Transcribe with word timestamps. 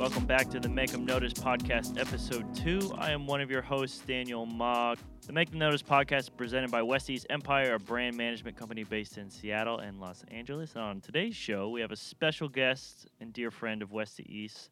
Welcome 0.00 0.24
back 0.24 0.48
to 0.52 0.58
the 0.58 0.68
Make 0.70 0.92
Them 0.92 1.04
Notice 1.04 1.34
podcast, 1.34 2.00
episode 2.00 2.54
two. 2.54 2.90
I 2.96 3.10
am 3.10 3.26
one 3.26 3.42
of 3.42 3.50
your 3.50 3.60
hosts, 3.60 3.98
Daniel 4.06 4.46
Mogg. 4.46 4.98
The 5.26 5.34
Make 5.34 5.50
Them 5.50 5.58
Notice 5.58 5.82
podcast 5.82 6.20
is 6.20 6.28
presented 6.30 6.70
by 6.70 6.80
West 6.80 7.10
East 7.10 7.26
Empire, 7.28 7.74
a 7.74 7.78
brand 7.78 8.16
management 8.16 8.56
company 8.56 8.82
based 8.82 9.18
in 9.18 9.28
Seattle 9.28 9.80
and 9.80 10.00
Los 10.00 10.24
Angeles. 10.30 10.72
And 10.72 10.82
on 10.82 11.00
today's 11.02 11.36
show, 11.36 11.68
we 11.68 11.82
have 11.82 11.92
a 11.92 11.96
special 11.96 12.48
guest 12.48 13.08
and 13.20 13.30
dear 13.34 13.50
friend 13.50 13.82
of 13.82 13.92
West 13.92 14.16
to 14.16 14.26
East, 14.26 14.70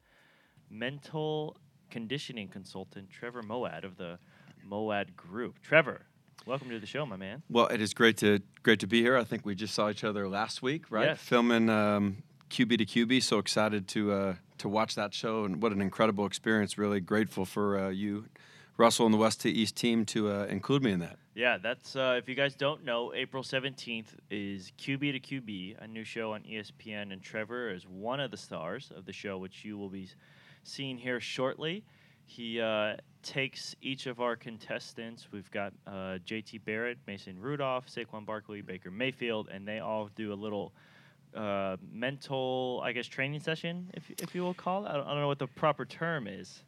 mental 0.71 1.59
conditioning 1.91 2.49
consultant 2.49 3.11
Trevor 3.11 3.43
Moawad 3.43 3.85
of 3.85 3.99
the 3.99 4.19
Moawad 4.67 5.15
Group. 5.15 5.61
Trevor, 5.61 6.07
welcome 6.47 6.71
to 6.71 6.79
the 6.79 6.87
show, 6.87 7.05
my 7.05 7.17
man. 7.17 7.43
Well, 7.51 7.67
it 7.67 7.83
is 7.83 7.93
great 7.93 8.17
to 8.17 8.41
great 8.63 8.81
to 8.81 8.87
be 8.87 9.03
here. 9.03 9.19
I 9.19 9.25
think 9.25 9.45
we 9.45 9.55
just 9.55 9.75
saw 9.75 9.91
each 9.91 10.05
other 10.05 10.27
last 10.27 10.63
week, 10.63 10.91
right? 10.91 11.09
Yes. 11.09 11.21
Filming 11.21 11.69
um, 11.69 12.23
QB 12.49 12.79
to 12.79 12.87
QB. 12.87 13.23
So 13.23 13.39
excited 13.39 13.87
to 13.89 14.13
uh, 14.13 14.35
to 14.59 14.69
watch 14.69 14.95
that 14.95 15.15
show, 15.15 15.45
and 15.45 15.63
what 15.63 15.73
an 15.73 15.81
incredible 15.81 16.27
experience. 16.27 16.79
Really 16.79 17.01
grateful 17.01 17.45
for 17.45 17.79
uh, 17.79 17.89
you, 17.89 18.27
Russell, 18.77 19.07
and 19.07 19.15
the 19.15 19.19
West 19.19 19.41
to 19.43 19.51
East 19.51 19.77
team 19.77 20.05
to 20.07 20.31
uh, 20.31 20.45
include 20.47 20.83
me 20.83 20.93
in 20.93 21.01
that. 21.01 21.19
Yeah, 21.35 21.59
that's 21.59 21.95
uh, 21.95 22.17
if 22.19 22.29
you 22.29 22.35
guys 22.35 22.55
don't 22.55 22.85
know, 22.85 23.13
April 23.15 23.43
seventeenth 23.43 24.17
is 24.31 24.73
QB 24.79 25.23
to 25.23 25.41
QB, 25.41 25.83
a 25.83 25.87
new 25.87 26.05
show 26.05 26.33
on 26.33 26.43
ESPN, 26.43 27.13
and 27.13 27.23
Trevor 27.23 27.71
is 27.71 27.87
one 27.87 28.21
of 28.21 28.31
the 28.31 28.37
stars 28.37 28.93
of 28.97 29.05
the 29.05 29.13
show, 29.13 29.39
which 29.39 29.65
you 29.65 29.79
will 29.79 29.89
be 29.89 30.09
seeing 30.65 30.99
here 30.99 31.21
shortly. 31.21 31.85
He 32.29 32.61
uh, 32.61 32.97
takes 33.23 33.75
each 33.81 34.07
of 34.07 34.21
our 34.21 34.37
contestants. 34.37 35.29
We've 35.33 35.51
got 35.51 35.73
uh, 35.87 36.19
JT 36.27 36.63
Barrett, 36.65 36.99
Mason 37.07 37.41
Rudolph, 37.41 37.87
Saquon 37.89 38.27
Barkley, 38.27 38.61
Baker 38.61 38.91
Mayfield, 38.91 39.49
and 39.49 39.67
they 39.67 39.79
all 39.79 40.11
do 40.15 40.33
a 40.33 40.35
little 40.35 40.75
uh, 41.35 41.77
mental, 41.93 42.81
I 42.85 42.93
guess, 42.93 43.07
training 43.07 43.41
session, 43.41 43.91
if 43.95 44.11
if 44.23 44.35
you 44.35 44.43
will 44.43 44.55
call 44.55 44.85
it. 44.87 44.91
I 44.91 44.95
don't, 44.95 45.07
I 45.07 45.11
don't 45.11 45.21
know 45.21 45.29
what 45.29 45.39
the 45.39 45.47
proper 45.47 45.85
term 45.85 46.27
is. 46.27 46.63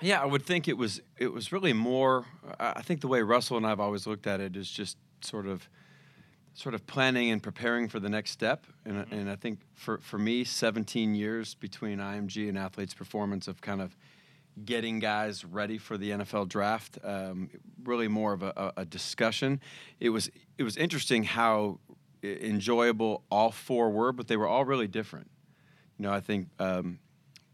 Yeah, 0.00 0.20
I 0.20 0.24
would 0.24 0.44
think 0.44 0.68
it 0.68 0.76
was 0.76 1.00
it 1.18 1.32
was 1.32 1.52
really 1.52 1.72
more. 1.72 2.26
I 2.58 2.82
think 2.82 3.00
the 3.00 3.08
way 3.08 3.22
Russell 3.22 3.56
and 3.56 3.66
I've 3.66 3.80
always 3.80 4.06
looked 4.06 4.26
at 4.26 4.40
it 4.40 4.56
is 4.56 4.70
just 4.70 4.96
sort 5.20 5.46
of 5.46 5.68
sort 6.54 6.74
of 6.74 6.86
planning 6.86 7.30
and 7.30 7.42
preparing 7.42 7.88
for 7.88 7.98
the 7.98 8.08
next 8.08 8.30
step. 8.30 8.66
And, 8.84 8.98
I- 8.98 9.06
and 9.10 9.30
I 9.30 9.36
think 9.36 9.60
for, 9.74 9.98
for 9.98 10.18
me, 10.18 10.44
17 10.44 11.14
years 11.14 11.54
between 11.54 11.98
IMG 11.98 12.48
and 12.48 12.58
Athletes 12.58 12.94
Performance 12.94 13.48
of 13.48 13.60
kind 13.60 13.80
of 13.80 13.96
getting 14.64 14.98
guys 14.98 15.44
ready 15.46 15.78
for 15.78 15.96
the 15.96 16.10
NFL 16.10 16.48
draft, 16.48 16.98
um, 17.02 17.48
really 17.84 18.08
more 18.08 18.34
of 18.34 18.42
a, 18.42 18.72
a, 18.76 18.84
discussion. 18.84 19.60
It 19.98 20.10
was 20.10 20.30
it 20.58 20.62
was 20.62 20.76
interesting 20.76 21.24
how 21.24 21.78
enjoyable 22.22 23.24
all 23.30 23.50
four 23.50 23.90
were, 23.90 24.12
but 24.12 24.28
they 24.28 24.36
were 24.36 24.46
all 24.46 24.64
really 24.64 24.88
different. 24.88 25.30
You 25.98 26.04
know, 26.04 26.12
I 26.12 26.20
think 26.20 26.48
um, 26.58 26.98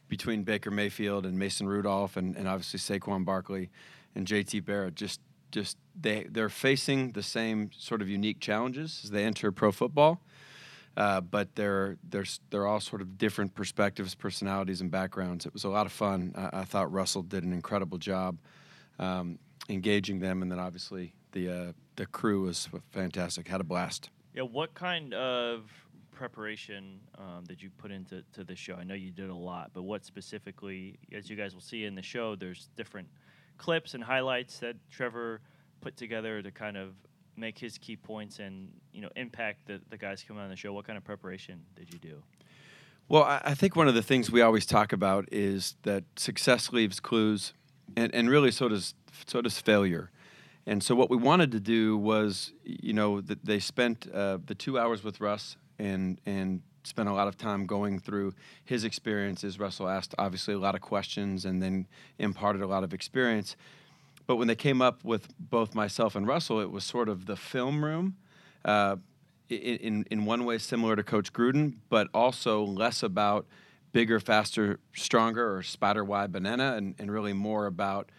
between 0.08 0.42
Baker 0.42 0.70
Mayfield 0.70 1.26
and 1.26 1.38
Mason 1.38 1.68
Rudolph 1.68 2.16
and, 2.16 2.36
and 2.36 2.48
obviously 2.48 2.78
Saquon 2.78 3.24
Barkley 3.24 3.70
and 4.14 4.26
JT 4.26 4.64
Barrett, 4.64 4.94
just 4.94 5.20
just 5.50 5.78
they 5.98 6.26
they're 6.30 6.48
facing 6.48 7.12
the 7.12 7.22
same 7.22 7.70
sort 7.76 8.02
of 8.02 8.08
unique 8.08 8.40
challenges 8.40 9.00
as 9.04 9.10
they 9.10 9.24
enter 9.24 9.50
pro 9.52 9.72
football. 9.72 10.20
Uh, 10.96 11.20
but 11.20 11.54
they're 11.54 11.96
they're 12.08 12.24
they're 12.50 12.66
all 12.66 12.80
sort 12.80 13.00
of 13.00 13.18
different 13.18 13.54
perspectives, 13.54 14.14
personalities, 14.14 14.80
and 14.80 14.90
backgrounds. 14.90 15.46
It 15.46 15.52
was 15.52 15.64
a 15.64 15.68
lot 15.68 15.86
of 15.86 15.92
fun. 15.92 16.32
I, 16.36 16.60
I 16.60 16.64
thought 16.64 16.92
Russell 16.92 17.22
did 17.22 17.44
an 17.44 17.52
incredible 17.52 17.98
job 17.98 18.38
um, 18.98 19.38
engaging 19.68 20.18
them, 20.18 20.42
and 20.42 20.50
then 20.50 20.58
obviously 20.58 21.14
the 21.32 21.48
uh, 21.50 21.72
the 21.96 22.06
crew 22.06 22.42
was 22.42 22.68
fantastic. 22.90 23.46
Had 23.46 23.60
a 23.60 23.64
blast. 23.64 24.10
Yeah, 24.38 24.44
what 24.44 24.72
kind 24.72 25.14
of 25.14 25.68
preparation 26.12 27.00
um, 27.18 27.42
did 27.48 27.60
you 27.60 27.70
put 27.76 27.90
into 27.90 28.22
to 28.34 28.44
the 28.44 28.54
show? 28.54 28.76
I 28.76 28.84
know 28.84 28.94
you 28.94 29.10
did 29.10 29.30
a 29.30 29.34
lot, 29.34 29.72
but 29.74 29.82
what 29.82 30.04
specifically, 30.04 30.96
as 31.12 31.28
you 31.28 31.34
guys 31.34 31.54
will 31.54 31.60
see 31.60 31.86
in 31.86 31.96
the 31.96 32.02
show, 32.02 32.36
there's 32.36 32.68
different 32.76 33.08
clips 33.56 33.94
and 33.94 34.04
highlights 34.04 34.60
that 34.60 34.76
Trevor 34.92 35.40
put 35.80 35.96
together 35.96 36.40
to 36.40 36.52
kind 36.52 36.76
of 36.76 36.94
make 37.36 37.58
his 37.58 37.78
key 37.78 37.96
points 37.96 38.38
and 38.38 38.68
you 38.92 39.00
know 39.00 39.10
impact 39.16 39.66
the, 39.66 39.80
the 39.90 39.98
guys 39.98 40.22
coming 40.22 40.40
on 40.40 40.50
the 40.50 40.56
show. 40.56 40.72
What 40.72 40.86
kind 40.86 40.96
of 40.96 41.02
preparation 41.02 41.60
did 41.74 41.92
you 41.92 41.98
do? 41.98 42.22
Well, 43.08 43.24
I, 43.24 43.40
I 43.44 43.54
think 43.54 43.74
one 43.74 43.88
of 43.88 43.96
the 43.96 44.04
things 44.04 44.30
we 44.30 44.40
always 44.40 44.66
talk 44.66 44.92
about 44.92 45.28
is 45.32 45.74
that 45.82 46.04
success 46.14 46.72
leaves 46.72 47.00
clues, 47.00 47.54
and, 47.96 48.14
and 48.14 48.30
really 48.30 48.52
so 48.52 48.68
does 48.68 48.94
so 49.26 49.42
does 49.42 49.58
failure. 49.58 50.12
And 50.68 50.82
so 50.82 50.94
what 50.94 51.08
we 51.08 51.16
wanted 51.16 51.50
to 51.52 51.60
do 51.60 51.96
was, 51.96 52.52
you 52.62 52.92
know, 52.92 53.22
that 53.22 53.42
they 53.42 53.58
spent 53.58 54.06
uh, 54.12 54.36
the 54.44 54.54
two 54.54 54.78
hours 54.78 55.02
with 55.02 55.18
Russ 55.18 55.56
and 55.78 56.20
and 56.26 56.60
spent 56.84 57.08
a 57.08 57.12
lot 57.12 57.26
of 57.26 57.38
time 57.38 57.64
going 57.64 57.98
through 57.98 58.34
his 58.64 58.84
experiences. 58.84 59.58
Russell 59.58 59.88
asked 59.88 60.14
obviously 60.18 60.52
a 60.52 60.58
lot 60.58 60.74
of 60.74 60.82
questions 60.82 61.46
and 61.46 61.62
then 61.62 61.86
imparted 62.18 62.60
a 62.60 62.66
lot 62.66 62.84
of 62.84 62.92
experience. 62.92 63.56
But 64.26 64.36
when 64.36 64.46
they 64.46 64.54
came 64.54 64.82
up 64.82 65.04
with 65.04 65.28
both 65.38 65.74
myself 65.74 66.14
and 66.14 66.26
Russell, 66.26 66.60
it 66.60 66.70
was 66.70 66.84
sort 66.84 67.08
of 67.08 67.24
the 67.24 67.36
film 67.36 67.82
room. 67.82 68.16
Uh, 68.62 68.96
in 69.48 70.04
in 70.10 70.26
one 70.26 70.44
way 70.44 70.58
similar 70.58 70.96
to 70.96 71.02
Coach 71.02 71.32
Gruden, 71.32 71.76
but 71.88 72.08
also 72.12 72.62
less 72.62 73.02
about 73.02 73.46
bigger, 73.92 74.20
faster, 74.20 74.80
stronger, 74.94 75.56
or 75.56 75.62
spider 75.62 76.04
wide 76.04 76.30
banana, 76.30 76.74
and, 76.76 76.94
and 76.98 77.10
really 77.10 77.32
more 77.32 77.64
about 77.64 78.10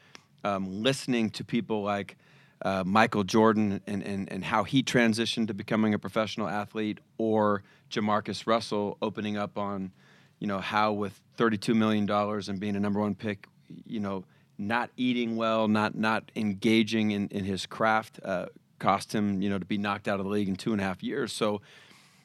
um, 0.44 0.81
listening 0.81 1.30
to 1.30 1.44
people 1.44 1.84
like 1.84 2.18
uh, 2.62 2.84
Michael 2.86 3.24
Jordan 3.24 3.81
and, 3.88 4.03
and, 4.03 4.31
and 4.31 4.44
how 4.44 4.64
he 4.64 4.84
transitioned 4.84 5.47
to 5.47 5.53
becoming 5.53 5.94
a 5.94 6.00
professional 6.00 6.47
athlete, 6.47 7.00
or 7.18 7.64
JaMarcus 7.90 8.46
Russell 8.46 8.97
opening 9.02 9.38
up 9.38 9.58
on, 9.58 9.92
you 10.40 10.47
know, 10.47 10.59
how 10.59 10.92
with 10.92 11.19
$32 11.38 11.75
million 11.75 12.09
and 12.09 12.59
being 12.59 12.75
a 12.75 12.80
number 12.80 13.00
one 13.00 13.16
pick, 13.16 13.48
you 13.86 14.00
know, 14.00 14.25
not 14.58 14.90
eating 14.98 15.38
well, 15.38 15.69
not 15.69 15.96
not 15.96 16.31
engaging 16.36 17.12
in, 17.12 17.30
in 17.30 17.46
his 17.46 17.66
craft, 17.66 18.19
uh, 18.25 18.48
cost 18.78 19.14
him, 19.16 19.42
you 19.42 19.50
know, 19.50 19.58
to 19.58 19.66
be 19.66 19.78
knocked 19.78 20.09
out 20.09 20.19
of 20.19 20.25
the 20.25 20.31
league 20.31 20.50
in 20.50 20.58
two 20.58 20.74
and 20.74 20.81
a 20.81 20.84
half 20.84 21.02
years. 21.02 21.31
So, 21.31 21.62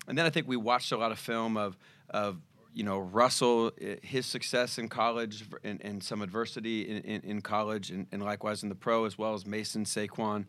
and 0.09 0.19
then 0.19 0.27
I 0.27 0.31
think 0.31 0.49
we 0.49 0.57
watched 0.57 0.91
a 0.91 0.97
lot 0.97 1.13
of 1.13 1.19
film 1.19 1.57
of 1.57 1.77
of 2.11 2.39
you 2.75 2.83
know 2.83 2.99
Russell, 2.99 3.71
his 4.03 4.27
success 4.27 4.79
in 4.79 4.89
college 4.89 5.45
and, 5.63 5.81
and 5.83 6.03
some 6.03 6.21
adversity 6.21 6.83
in, 6.83 6.99
in, 6.99 7.21
in 7.23 7.41
college, 7.41 7.91
and, 7.91 8.07
and 8.13 8.23
likewise 8.23 8.63
in 8.63 8.69
the 8.69 8.75
pro, 8.75 9.05
as 9.05 9.17
well 9.17 9.35
as 9.35 9.47
Mason, 9.47 9.85
Saquon, 9.85 10.47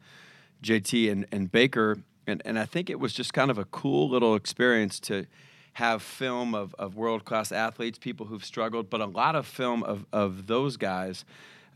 JT, 0.63 1.11
and, 1.11 1.25
and 1.31 1.51
Baker. 1.51 1.97
And, 2.27 2.41
and 2.43 2.57
I 2.57 2.65
think 2.65 2.89
it 2.89 2.99
was 2.99 3.13
just 3.13 3.33
kind 3.33 3.51
of 3.51 3.59
a 3.59 3.65
cool 3.65 4.09
little 4.09 4.35
experience 4.35 4.99
to 5.01 5.27
have 5.73 6.01
film 6.01 6.55
of, 6.55 6.73
of 6.79 6.95
world 6.95 7.23
class 7.25 7.51
athletes, 7.51 7.99
people 7.99 8.25
who've 8.25 8.43
struggled, 8.43 8.89
but 8.89 9.01
a 9.01 9.05
lot 9.05 9.35
of 9.35 9.45
film 9.45 9.83
of, 9.83 10.05
of 10.11 10.47
those 10.47 10.77
guys. 10.77 11.23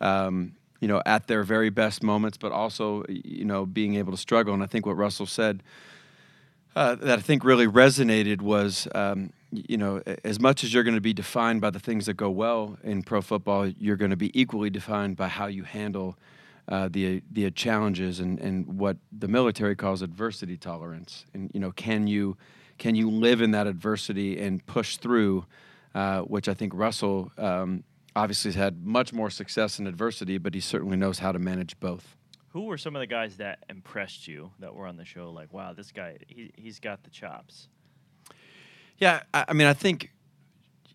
Um, 0.01 0.53
you 0.79 0.87
know, 0.87 1.01
at 1.05 1.27
their 1.27 1.43
very 1.43 1.69
best 1.69 2.01
moments, 2.01 2.37
but 2.37 2.53
also, 2.53 3.03
you 3.09 3.43
know, 3.43 3.65
being 3.65 3.95
able 3.95 4.13
to 4.13 4.17
struggle. 4.17 4.53
And 4.53 4.63
I 4.63 4.65
think 4.65 4.85
what 4.85 4.95
Russell 4.95 5.25
said 5.25 5.61
uh, 6.73 6.95
that 6.95 7.19
I 7.19 7.21
think 7.21 7.43
really 7.43 7.67
resonated 7.67 8.41
was, 8.41 8.87
um, 8.95 9.33
you 9.51 9.77
know, 9.77 10.01
as 10.23 10.39
much 10.39 10.63
as 10.63 10.73
you're 10.73 10.83
going 10.83 10.95
to 10.95 11.01
be 11.01 11.13
defined 11.13 11.61
by 11.61 11.69
the 11.69 11.79
things 11.79 12.05
that 12.05 12.13
go 12.13 12.29
well 12.29 12.77
in 12.83 13.03
pro 13.03 13.21
football, 13.21 13.67
you're 13.67 13.95
going 13.95 14.11
to 14.11 14.17
be 14.17 14.39
equally 14.39 14.69
defined 14.69 15.17
by 15.17 15.27
how 15.27 15.47
you 15.47 15.63
handle 15.63 16.17
uh, 16.67 16.87
the 16.91 17.23
the 17.31 17.49
challenges 17.51 18.19
and, 18.19 18.39
and 18.39 18.77
what 18.77 18.97
the 19.11 19.27
military 19.27 19.75
calls 19.75 20.01
adversity 20.01 20.55
tolerance. 20.55 21.25
And 21.33 21.49
you 21.53 21.59
know, 21.59 21.71
can 21.71 22.07
you 22.07 22.37
can 22.77 22.95
you 22.95 23.09
live 23.09 23.41
in 23.41 23.51
that 23.51 23.67
adversity 23.67 24.39
and 24.39 24.65
push 24.65 24.97
through? 24.97 25.45
Uh, 25.95 26.21
which 26.21 26.47
I 26.47 26.53
think 26.53 26.73
Russell 26.75 27.31
um, 27.39 27.83
obviously 28.15 28.49
has 28.49 28.55
had 28.55 28.85
much 28.85 29.11
more 29.11 29.31
success 29.31 29.79
in 29.79 29.87
adversity, 29.87 30.37
but 30.37 30.53
he 30.53 30.59
certainly 30.59 30.95
knows 30.95 31.17
how 31.17 31.31
to 31.31 31.39
manage 31.39 31.79
both. 31.79 32.15
Who 32.49 32.65
were 32.65 32.77
some 32.77 32.95
of 32.95 32.99
the 32.99 33.07
guys 33.07 33.37
that 33.37 33.63
impressed 33.69 34.27
you 34.27 34.51
that 34.59 34.75
were 34.75 34.85
on 34.85 34.97
the 34.97 35.05
show? 35.05 35.31
Like, 35.31 35.51
wow, 35.51 35.73
this 35.73 35.91
guy, 35.91 36.17
he, 36.27 36.51
he's 36.55 36.79
got 36.79 37.03
the 37.03 37.09
chops. 37.09 37.69
Yeah, 38.99 39.21
I, 39.33 39.45
I 39.49 39.53
mean, 39.53 39.67
I 39.67 39.73
think 39.73 40.11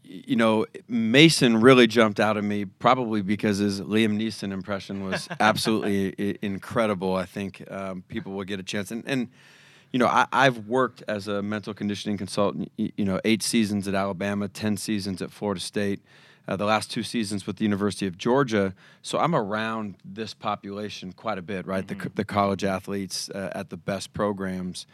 you 0.05 0.37
know 0.37 0.67
Mason 0.89 1.61
really 1.61 1.87
jumped 1.87 2.21
out 2.21 2.37
at 2.37 2.45
me, 2.45 2.65
probably 2.67 3.23
because 3.23 3.59
his 3.59 3.81
Liam 3.81 4.21
Neeson 4.21 4.53
impression 4.53 5.05
was 5.05 5.29
absolutely 5.41 6.15
I- 6.19 6.39
incredible. 6.43 7.15
I 7.17 7.25
think 7.25 7.65
um, 7.71 8.03
people 8.09 8.33
will 8.33 8.45
get 8.45 8.61
a 8.61 8.63
chance, 8.63 8.91
and 8.91 9.03
and 9.07 9.29
you 9.93 9.99
know 9.99 10.07
I, 10.07 10.27
I've 10.33 10.67
worked 10.69 11.03
as 11.09 11.27
a 11.29 11.43
mental 11.43 11.73
conditioning 11.75 12.19
consultant. 12.19 12.71
y- 12.79 12.93
You 12.97 13.05
know, 13.05 13.21
eight 13.25 13.43
seasons 13.43 13.89
at 13.89 13.95
Alabama, 13.95 14.49
ten 14.49 14.77
seasons 14.77 15.23
at 15.23 15.31
Florida 15.31 15.61
State. 15.61 16.01
Uh, 16.47 16.57
the 16.57 16.67
last 16.67 16.91
two 16.91 17.03
seasons 17.03 17.47
with 17.47 17.57
the 17.57 17.65
University 17.65 18.07
of 18.07 18.19
Georgia, 18.19 18.75
so 19.01 19.19
I'm 19.19 19.35
around 19.35 19.95
this 20.05 20.35
population 20.35 21.15
quite 21.15 21.39
a 21.39 21.43
bit, 21.43 21.67
right? 21.67 21.89
The, 21.89 21.95
co- 21.95 22.11
the 22.15 22.25
college 22.27 22.65
athletes 22.65 23.31
uh, 23.31 23.49
at 23.55 23.71
the 23.71 23.79
best 23.79 24.13
programs, 24.13 24.87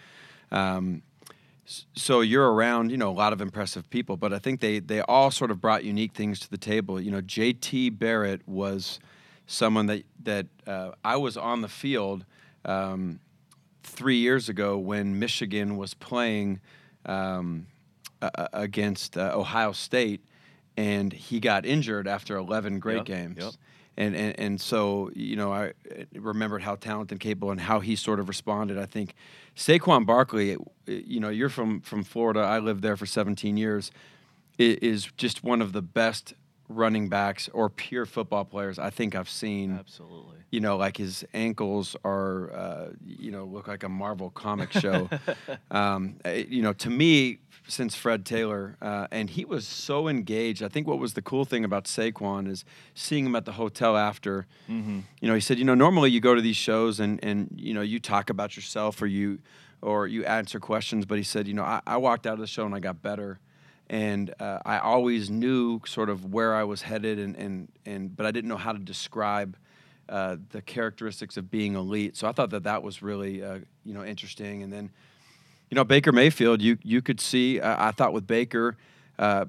um, 0.52 1.02
so 1.94 2.20
you're 2.20 2.52
around, 2.52 2.90
you 2.90 2.96
know, 2.96 3.10
a 3.10 3.12
lot 3.12 3.32
of 3.32 3.40
impressive 3.40 3.88
people, 3.90 4.16
but 4.16 4.32
I 4.32 4.38
think 4.38 4.60
they 4.60 4.78
they 4.80 5.00
all 5.02 5.30
sort 5.30 5.50
of 5.50 5.60
brought 5.60 5.84
unique 5.84 6.12
things 6.12 6.40
to 6.40 6.50
the 6.50 6.58
table. 6.58 7.00
You 7.00 7.10
know, 7.10 7.20
JT 7.20 7.98
Barrett 7.98 8.46
was 8.48 8.98
someone 9.46 9.86
that 9.86 10.04
that 10.24 10.46
uh, 10.66 10.92
I 11.04 11.16
was 11.16 11.36
on 11.36 11.60
the 11.60 11.68
field 11.68 12.24
um, 12.64 13.20
three 13.82 14.16
years 14.18 14.48
ago 14.48 14.78
when 14.78 15.18
Michigan 15.18 15.76
was 15.76 15.94
playing 15.94 16.60
um, 17.06 17.66
a- 18.22 18.48
against 18.52 19.16
uh, 19.16 19.32
Ohio 19.34 19.72
State, 19.72 20.24
and 20.76 21.12
he 21.12 21.40
got 21.40 21.64
injured 21.66 22.06
after 22.08 22.36
11 22.36 22.78
great 22.80 22.96
Yep, 22.98 23.04
games. 23.06 23.36
yep. 23.38 23.52
And, 23.96 24.16
and 24.16 24.38
and 24.38 24.60
so 24.60 25.10
you 25.14 25.36
know 25.36 25.52
I 25.52 25.72
remembered 26.14 26.62
how 26.62 26.76
talented 26.76 27.12
and 27.12 27.20
capable 27.20 27.50
and 27.50 27.60
how 27.60 27.80
he 27.80 27.96
sort 27.96 28.20
of 28.20 28.28
responded. 28.28 28.78
I 28.78 28.86
think 28.86 29.14
Saquon 29.56 30.06
Barkley, 30.06 30.56
you 30.86 31.20
know, 31.20 31.28
you're 31.28 31.48
from 31.48 31.80
from 31.80 32.04
Florida. 32.04 32.40
I 32.40 32.60
lived 32.60 32.82
there 32.82 32.96
for 32.96 33.06
17 33.06 33.56
years. 33.56 33.90
Is 34.58 35.08
just 35.16 35.42
one 35.42 35.62
of 35.62 35.72
the 35.72 35.82
best 35.82 36.34
running 36.70 37.08
backs 37.08 37.48
or 37.52 37.68
pure 37.68 38.06
football 38.06 38.44
players 38.44 38.78
I 38.78 38.90
think 38.90 39.14
I've 39.14 39.28
seen 39.28 39.76
Absolutely. 39.78 40.38
you 40.50 40.60
know, 40.60 40.76
like 40.76 40.96
his 40.96 41.24
ankles 41.34 41.96
are, 42.04 42.52
uh, 42.52 42.88
you 43.04 43.30
know, 43.30 43.44
look 43.44 43.66
like 43.66 43.82
a 43.82 43.88
Marvel 43.88 44.30
comic 44.30 44.72
show. 44.72 45.10
um, 45.70 46.16
uh, 46.24 46.30
you 46.30 46.62
know, 46.62 46.72
to 46.74 46.90
me, 46.90 47.40
since 47.66 47.94
Fred 47.94 48.24
Taylor, 48.24 48.76
uh, 48.80 49.06
and 49.10 49.30
he 49.30 49.44
was 49.44 49.66
so 49.66 50.08
engaged. 50.08 50.62
I 50.62 50.68
think 50.68 50.86
what 50.86 50.98
was 50.98 51.14
the 51.14 51.22
cool 51.22 51.44
thing 51.44 51.64
about 51.64 51.84
Saquon 51.84 52.48
is 52.48 52.64
seeing 52.94 53.26
him 53.26 53.36
at 53.36 53.44
the 53.44 53.52
hotel 53.52 53.96
after. 53.96 54.46
Mm-hmm. 54.68 55.00
You 55.20 55.28
know, 55.28 55.34
he 55.34 55.40
said, 55.40 55.58
you 55.58 55.64
know, 55.64 55.74
normally 55.74 56.10
you 56.10 56.20
go 56.20 56.34
to 56.34 56.40
these 56.40 56.56
shows 56.56 57.00
and 57.00 57.22
and 57.22 57.48
you 57.56 57.74
know 57.74 57.82
you 57.82 58.00
talk 58.00 58.30
about 58.30 58.56
yourself 58.56 59.00
or 59.02 59.06
you 59.06 59.40
or 59.82 60.06
you 60.06 60.24
answer 60.24 60.60
questions, 60.60 61.06
but 61.06 61.18
he 61.18 61.24
said, 61.24 61.48
you 61.48 61.54
know, 61.54 61.64
I, 61.64 61.80
I 61.86 61.96
walked 61.96 62.26
out 62.26 62.34
of 62.34 62.40
the 62.40 62.46
show 62.46 62.66
and 62.66 62.74
I 62.74 62.80
got 62.80 63.02
better. 63.02 63.38
And 63.90 64.32
uh, 64.38 64.60
I 64.64 64.78
always 64.78 65.30
knew 65.30 65.80
sort 65.84 66.08
of 66.10 66.32
where 66.32 66.54
I 66.54 66.62
was 66.62 66.82
headed, 66.82 67.18
and, 67.18 67.34
and, 67.36 67.68
and 67.84 68.16
but 68.16 68.24
I 68.24 68.30
didn't 68.30 68.48
know 68.48 68.56
how 68.56 68.72
to 68.72 68.78
describe 68.78 69.56
uh, 70.08 70.36
the 70.50 70.62
characteristics 70.62 71.36
of 71.36 71.50
being 71.50 71.74
elite. 71.74 72.16
So 72.16 72.28
I 72.28 72.32
thought 72.32 72.50
that 72.50 72.62
that 72.62 72.82
was 72.84 73.02
really 73.02 73.42
uh, 73.42 73.58
you 73.84 73.92
know 73.92 74.04
interesting. 74.04 74.62
And 74.62 74.72
then 74.72 74.90
you 75.70 75.74
know 75.74 75.82
Baker 75.84 76.12
Mayfield, 76.12 76.62
you 76.62 76.78
you 76.84 77.02
could 77.02 77.20
see. 77.20 77.60
Uh, 77.60 77.88
I 77.88 77.90
thought 77.90 78.12
with 78.12 78.28
Baker, 78.28 78.76
uh, 79.18 79.46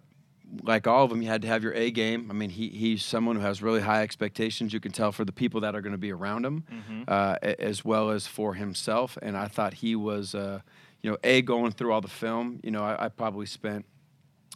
like 0.63 0.87
all 0.87 1.03
of 1.03 1.11
them, 1.11 1.21
you 1.21 1.27
had 1.29 1.43
to 1.43 1.47
have 1.47 1.61
your 1.61 1.73
A 1.75 1.91
game. 1.91 2.27
I 2.31 2.33
mean, 2.33 2.49
he 2.49 2.69
he's 2.69 3.05
someone 3.05 3.35
who 3.35 3.43
has 3.43 3.61
really 3.61 3.81
high 3.81 4.01
expectations. 4.01 4.73
You 4.73 4.79
can 4.79 4.91
tell 4.91 5.11
for 5.11 5.23
the 5.23 5.31
people 5.31 5.61
that 5.61 5.75
are 5.75 5.81
going 5.81 5.93
to 5.93 5.99
be 5.99 6.11
around 6.11 6.45
him, 6.47 6.63
Mhm. 6.71 7.03
uh, 7.07 7.37
as 7.59 7.85
well 7.85 8.09
as 8.09 8.25
for 8.25 8.55
himself. 8.55 9.19
And 9.21 9.37
I 9.37 9.47
thought 9.47 9.75
he 9.75 9.95
was, 9.95 10.33
uh, 10.33 10.61
you 11.03 11.11
know, 11.11 11.17
a 11.23 11.43
going 11.43 11.73
through 11.73 11.91
all 11.93 12.01
the 12.01 12.07
film. 12.07 12.59
You 12.63 12.71
know, 12.71 12.83
I, 12.83 13.05
I 13.05 13.09
probably 13.09 13.45
spent 13.45 13.85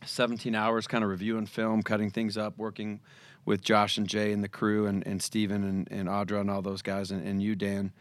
17 0.06 0.56
hours 0.56 0.88
kind 0.88 1.04
of 1.04 1.10
reviewing 1.10 1.46
film, 1.46 1.84
cutting 1.84 2.10
things 2.10 2.38
up, 2.38 2.58
working 2.58 3.00
with 3.46 3.62
Josh 3.62 3.98
and 3.98 4.08
Jay 4.08 4.32
and 4.32 4.44
the 4.44 4.48
crew 4.48 4.88
and, 4.88 5.06
and 5.06 5.22
Steven 5.22 5.64
and, 5.64 5.88
and 5.92 6.10
Audra 6.10 6.42
and 6.42 6.50
all 6.50 6.62
those 6.62 6.82
guys 6.82 7.12
and, 7.12 7.26
and 7.26 7.42
you, 7.42 7.56
Dan. 7.56 7.92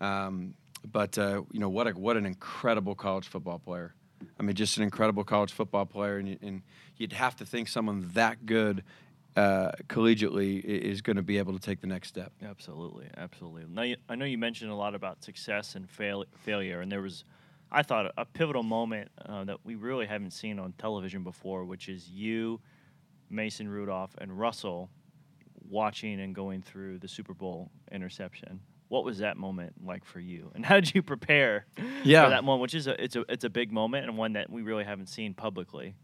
Um, 0.00 0.54
but, 0.84 1.18
uh, 1.18 1.42
you 1.52 1.60
know, 1.60 1.68
what, 1.68 1.86
a, 1.86 1.90
what 1.90 2.16
an 2.16 2.26
incredible 2.26 2.94
college 2.94 3.28
football 3.28 3.58
player. 3.58 3.94
I 4.38 4.42
mean, 4.42 4.56
just 4.56 4.76
an 4.76 4.82
incredible 4.82 5.24
college 5.24 5.52
football 5.52 5.86
player. 5.86 6.18
And, 6.18 6.28
you, 6.28 6.38
and 6.42 6.62
you'd 6.96 7.12
have 7.12 7.36
to 7.36 7.46
think 7.46 7.68
someone 7.68 8.10
that 8.14 8.44
good 8.46 8.84
uh, 9.36 9.72
collegiately 9.88 10.62
is 10.62 11.02
going 11.02 11.16
to 11.16 11.22
be 11.22 11.38
able 11.38 11.52
to 11.52 11.58
take 11.58 11.80
the 11.80 11.86
next 11.86 12.08
step. 12.08 12.32
Absolutely, 12.42 13.06
absolutely. 13.16 13.64
Now, 13.68 13.94
I 14.08 14.14
know 14.16 14.24
you 14.24 14.38
mentioned 14.38 14.70
a 14.70 14.74
lot 14.74 14.94
about 14.94 15.22
success 15.22 15.74
and 15.74 15.88
fail, 15.88 16.24
failure, 16.44 16.80
and 16.80 16.90
there 16.90 17.02
was, 17.02 17.24
I 17.72 17.82
thought, 17.82 18.12
a 18.16 18.24
pivotal 18.24 18.62
moment 18.62 19.08
uh, 19.24 19.44
that 19.44 19.58
we 19.64 19.74
really 19.76 20.06
haven't 20.06 20.32
seen 20.32 20.58
on 20.58 20.72
television 20.78 21.22
before, 21.22 21.64
which 21.64 21.88
is 21.88 22.08
you, 22.08 22.60
Mason 23.28 23.68
Rudolph, 23.68 24.14
and 24.18 24.36
Russell 24.38 24.90
watching 25.68 26.20
and 26.20 26.34
going 26.34 26.62
through 26.62 26.98
the 26.98 27.08
Super 27.08 27.34
Bowl 27.34 27.70
interception. 27.92 28.60
What 28.88 29.04
was 29.04 29.18
that 29.18 29.36
moment 29.36 29.74
like 29.84 30.04
for 30.04 30.18
you, 30.18 30.50
and 30.54 30.66
how 30.66 30.74
did 30.80 30.92
you 30.94 31.02
prepare 31.02 31.66
Yeah. 32.02 32.24
for 32.24 32.30
that 32.30 32.42
moment? 32.42 32.62
Which 32.62 32.74
is 32.74 32.88
a 32.88 33.00
it's 33.02 33.14
a 33.14 33.24
it's 33.28 33.44
a 33.44 33.50
big 33.50 33.70
moment 33.70 34.06
and 34.08 34.18
one 34.18 34.32
that 34.32 34.50
we 34.50 34.62
really 34.62 34.82
haven't 34.82 35.08
seen 35.08 35.32
publicly. 35.32 35.94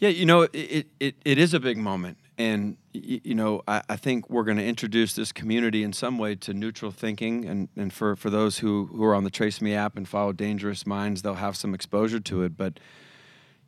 Yeah, 0.00 0.08
you 0.08 0.24
know, 0.24 0.48
it, 0.54 0.86
it, 0.98 1.14
it, 1.26 1.36
is 1.36 1.52
a 1.52 1.60
big 1.60 1.76
moment. 1.76 2.16
And, 2.38 2.78
you 2.94 3.34
know, 3.34 3.60
I, 3.68 3.82
I 3.86 3.96
think 3.96 4.30
we're 4.30 4.44
going 4.44 4.56
to 4.56 4.64
introduce 4.64 5.14
this 5.14 5.30
community 5.30 5.82
in 5.82 5.92
some 5.92 6.16
way 6.16 6.34
to 6.36 6.54
neutral 6.54 6.90
thinking. 6.90 7.44
And, 7.44 7.68
and 7.76 7.92
for, 7.92 8.16
for 8.16 8.30
those 8.30 8.58
who, 8.58 8.86
who 8.86 9.04
are 9.04 9.14
on 9.14 9.24
the 9.24 9.30
TraceMe 9.30 9.76
app 9.76 9.98
and 9.98 10.08
follow 10.08 10.32
Dangerous 10.32 10.86
Minds, 10.86 11.20
they'll 11.20 11.34
have 11.34 11.54
some 11.54 11.74
exposure 11.74 12.18
to 12.18 12.42
it. 12.44 12.56
But, 12.56 12.80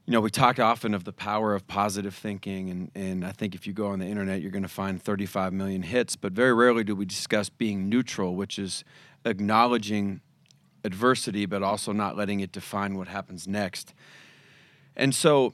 you 0.06 0.12
know, 0.14 0.22
we 0.22 0.30
talk 0.30 0.58
often 0.58 0.94
of 0.94 1.04
the 1.04 1.12
power 1.12 1.54
of 1.54 1.68
positive 1.68 2.14
thinking. 2.14 2.70
And, 2.70 2.90
and 2.94 3.26
I 3.26 3.32
think 3.32 3.54
if 3.54 3.66
you 3.66 3.74
go 3.74 3.88
on 3.88 3.98
the 3.98 4.06
internet, 4.06 4.40
you're 4.40 4.50
going 4.50 4.62
to 4.62 4.68
find 4.68 5.02
35 5.02 5.52
million 5.52 5.82
hits. 5.82 6.16
But 6.16 6.32
very 6.32 6.54
rarely 6.54 6.82
do 6.82 6.96
we 6.96 7.04
discuss 7.04 7.50
being 7.50 7.90
neutral, 7.90 8.36
which 8.36 8.58
is 8.58 8.84
acknowledging 9.26 10.22
adversity, 10.82 11.44
but 11.44 11.62
also 11.62 11.92
not 11.92 12.16
letting 12.16 12.40
it 12.40 12.52
define 12.52 12.96
what 12.96 13.08
happens 13.08 13.46
next. 13.46 13.92
And 14.96 15.14
so 15.14 15.52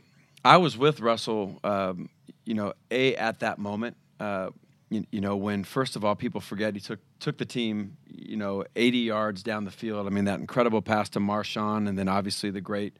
I 0.48 0.56
was 0.56 0.78
with 0.78 1.00
Russell, 1.00 1.60
um, 1.62 2.08
you 2.46 2.54
know, 2.54 2.72
a 2.90 3.14
at 3.16 3.40
that 3.40 3.58
moment. 3.58 3.98
Uh, 4.18 4.48
you, 4.88 5.04
you 5.10 5.20
know, 5.20 5.36
when 5.36 5.62
first 5.62 5.94
of 5.94 6.06
all 6.06 6.14
people 6.14 6.40
forget 6.40 6.72
he 6.74 6.80
took 6.80 7.00
took 7.20 7.36
the 7.36 7.44
team, 7.44 7.98
you 8.06 8.38
know, 8.38 8.64
80 8.74 8.96
yards 8.96 9.42
down 9.42 9.66
the 9.66 9.70
field. 9.70 10.06
I 10.06 10.10
mean, 10.10 10.24
that 10.24 10.40
incredible 10.40 10.80
pass 10.80 11.10
to 11.10 11.20
Marshawn, 11.20 11.86
and 11.86 11.98
then 11.98 12.08
obviously 12.08 12.48
the 12.48 12.62
great 12.62 12.96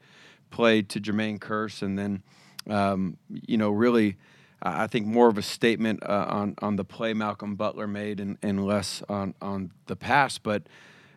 play 0.51 0.83
to 0.83 1.01
Jermaine 1.01 1.39
Kearse, 1.39 1.81
and 1.81 1.97
then, 1.97 2.21
um, 2.69 3.17
you 3.27 3.57
know, 3.57 3.71
really. 3.71 4.17
I 4.61 4.87
think 4.87 5.07
more 5.07 5.29
of 5.29 5.37
a 5.37 5.41
statement 5.41 6.03
uh, 6.03 6.25
on 6.27 6.53
on 6.61 6.75
the 6.75 6.83
play 6.83 7.13
Malcolm 7.13 7.55
Butler 7.55 7.87
made, 7.87 8.19
and, 8.19 8.37
and 8.43 8.63
less 8.63 9.01
on 9.09 9.33
on 9.41 9.71
the 9.87 9.95
pass. 9.95 10.37
But 10.37 10.63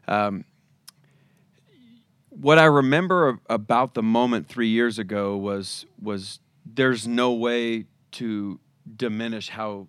um, 0.08 0.44
what 2.40 2.58
I 2.58 2.64
remember 2.64 3.40
about 3.49 3.94
the 3.94 4.02
moment 4.02 4.49
three 4.49 4.69
years 4.69 4.99
ago 4.99 5.37
was 5.37 5.87
was 6.00 6.40
there's 6.64 7.06
no 7.06 7.32
way 7.32 7.87
to 8.12 8.58
diminish 8.96 9.49
how 9.49 9.88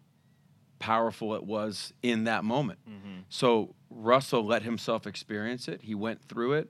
powerful 0.80 1.34
it 1.36 1.44
was 1.44 1.94
in 2.02 2.26
that 2.26 2.44
moment. 2.44 2.80
Mm-hmm. 2.90 3.20
So 3.30 3.76
Russell 3.90 4.46
let 4.46 4.64
himself 4.64 5.08
experience 5.08 5.68
it. 5.68 5.82
He 5.82 5.96
went 5.96 6.22
through 6.28 6.54
it. 6.54 6.70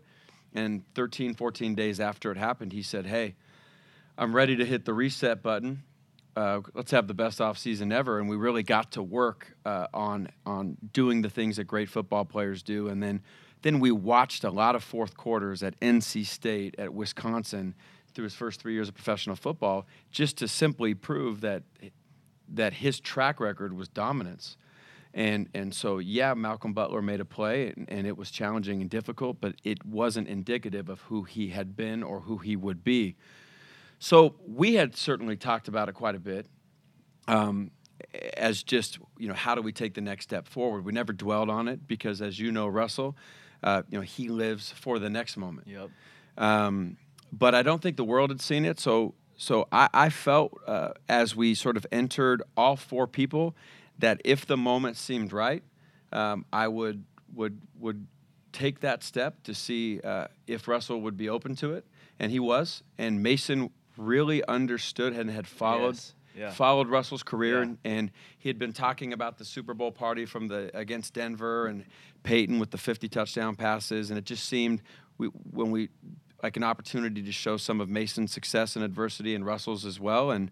And 0.54 0.84
13, 0.94 1.34
14 1.34 1.74
days 1.74 2.00
after 2.00 2.32
it 2.32 2.38
happened, 2.38 2.74
he 2.74 2.84
said, 2.84 3.08
Hey, 3.08 3.36
I'm 4.18 4.36
ready 4.36 4.56
to 4.58 4.66
hit 4.66 4.86
the 4.86 4.94
reset 4.94 5.42
button. 5.42 5.82
Uh, 6.36 6.62
let's 6.76 6.92
have 6.92 7.08
the 7.08 7.14
best 7.16 7.40
offseason 7.40 7.92
ever. 7.92 8.20
And 8.20 8.30
we 8.30 8.36
really 8.36 8.62
got 8.62 8.92
to 8.92 9.02
work 9.02 9.56
uh, 9.66 9.88
on, 9.94 10.30
on 10.46 10.78
doing 10.92 11.24
the 11.24 11.30
things 11.30 11.58
that 11.58 11.64
great 11.64 11.90
football 11.90 12.26
players 12.26 12.62
do. 12.62 12.90
And 12.90 13.02
then, 13.02 13.22
then 13.64 13.80
we 13.80 13.92
watched 13.92 14.44
a 14.44 14.52
lot 14.52 14.76
of 14.76 14.84
fourth 14.84 15.18
quarters 15.18 15.64
at 15.64 15.80
NC 15.80 16.26
State, 16.26 16.76
at 16.78 16.94
Wisconsin, 16.94 17.74
through 18.14 18.26
his 18.26 18.36
first 18.36 18.62
three 18.62 18.74
years 18.74 18.88
of 18.88 18.94
professional 18.94 19.36
football, 19.36 19.88
just 20.12 20.38
to 20.38 20.48
simply 20.48 20.94
prove 20.94 21.42
that, 21.42 21.64
that 22.48 22.74
his 22.74 23.00
track 23.00 23.40
record 23.40 23.74
was 23.74 23.88
dominance. 23.88 24.58
And 25.16 25.48
and 25.54 25.74
so 25.74 26.00
yeah, 26.00 26.34
Malcolm 26.34 26.74
Butler 26.74 27.02
made 27.02 27.20
a 27.20 27.26
play, 27.26 27.72
and, 27.76 27.88
and 27.90 28.08
it 28.08 28.18
was 28.18 28.32
challenging 28.32 28.82
and 28.82 28.90
difficult, 28.90 29.40
but 29.40 29.56
it 29.64 29.86
wasn't 29.86 30.28
indicative 30.28 30.90
of 30.90 31.02
who 31.02 31.24
he 31.24 31.50
had 31.50 31.76
been 31.76 32.02
or 32.02 32.22
who 32.22 32.40
he 32.40 32.56
would 32.56 32.84
be. 32.84 33.16
So 34.00 34.36
we 34.46 34.74
had 34.74 34.96
certainly 34.96 35.38
talked 35.38 35.68
about 35.68 35.88
it 35.88 35.94
quite 35.94 36.16
a 36.16 36.20
bit, 36.20 36.48
um, 37.28 37.72
as 38.36 38.64
just 38.64 39.00
you 39.18 39.28
know 39.28 39.34
how 39.34 39.56
do 39.56 39.62
we 39.62 39.72
take 39.72 39.94
the 39.94 40.02
next 40.02 40.26
step 40.26 40.48
forward. 40.48 40.86
We 40.86 40.92
never 40.92 41.14
dwelled 41.14 41.50
on 41.50 41.68
it 41.68 41.88
because, 41.88 42.22
as 42.22 42.40
you 42.40 42.52
know, 42.52 42.68
Russell, 42.68 43.16
uh, 43.64 43.84
you 43.90 43.98
know 43.98 44.04
he 44.04 44.30
lives 44.30 44.72
for 44.72 45.00
the 45.00 45.10
next 45.10 45.38
moment. 45.38 45.68
Yep. 45.68 45.90
Um, 46.38 46.98
but 47.32 47.56
I 47.56 47.64
don't 47.64 47.82
think 47.82 47.98
the 47.98 48.04
world 48.04 48.30
had 48.30 48.42
seen 48.42 48.66
it. 48.66 48.80
So 48.80 49.16
so 49.38 49.68
I, 49.72 49.90
I 49.94 50.10
felt 50.10 50.60
uh, 50.68 50.92
as 51.10 51.36
we 51.36 51.56
sort 51.56 51.78
of 51.78 51.86
entered 51.92 52.44
all 52.56 52.76
four 52.76 53.08
people 53.08 53.56
that 54.00 54.22
if 54.24 54.46
the 54.46 54.58
moment 54.58 54.98
seemed 54.98 55.34
right, 55.34 55.64
um, 56.12 56.46
I 56.54 56.68
would 56.68 57.04
would 57.34 57.60
would 57.80 58.08
take 58.52 58.82
that 58.82 59.04
step 59.04 59.44
to 59.44 59.54
see 59.54 60.00
uh, 60.02 60.28
if 60.48 60.68
Russell 60.68 61.02
would 61.02 61.18
be 61.18 61.30
open 61.30 61.56
to 61.58 61.74
it, 61.74 61.86
and 62.20 62.32
he 62.32 62.40
was. 62.40 62.84
And 62.98 63.24
Mason 63.24 63.72
really 63.98 64.44
understood 64.46 65.14
and 65.14 65.30
had 65.30 65.48
followed 65.48 65.96
Yes. 65.96 66.14
Yeah. 66.38 66.52
followed 66.52 66.88
Russell's 66.90 67.24
career, 67.24 67.58
Yeah. 67.58 67.62
and, 67.64 67.78
and 67.86 68.12
he 68.40 68.50
had 68.50 68.58
been 68.60 68.74
talking 68.74 69.14
about 69.14 69.38
the 69.38 69.46
Super 69.46 69.74
Bowl 69.74 69.92
party 69.92 70.26
from 70.26 70.48
the 70.48 70.72
against 70.76 71.14
Denver 71.14 71.68
and 71.68 71.86
Peyton 72.24 72.60
with 72.60 72.72
the 72.72 72.78
50 72.78 73.08
touchdown 73.10 73.56
passes, 73.56 74.10
and 74.10 74.18
it 74.18 74.26
just 74.26 74.46
seemed 74.50 74.82
we, 75.18 75.28
when 75.28 75.70
we 75.72 75.90
like 76.42 76.58
an 76.58 76.64
opportunity 76.64 77.22
to 77.22 77.32
show 77.32 77.56
some 77.58 77.80
of 77.80 77.88
Mason's 77.90 78.32
success 78.32 78.76
and 78.76 78.84
adversity 78.84 79.34
and 79.36 79.46
Russell's 79.46 79.86
as 79.86 80.00
well, 80.00 80.32
and 80.32 80.50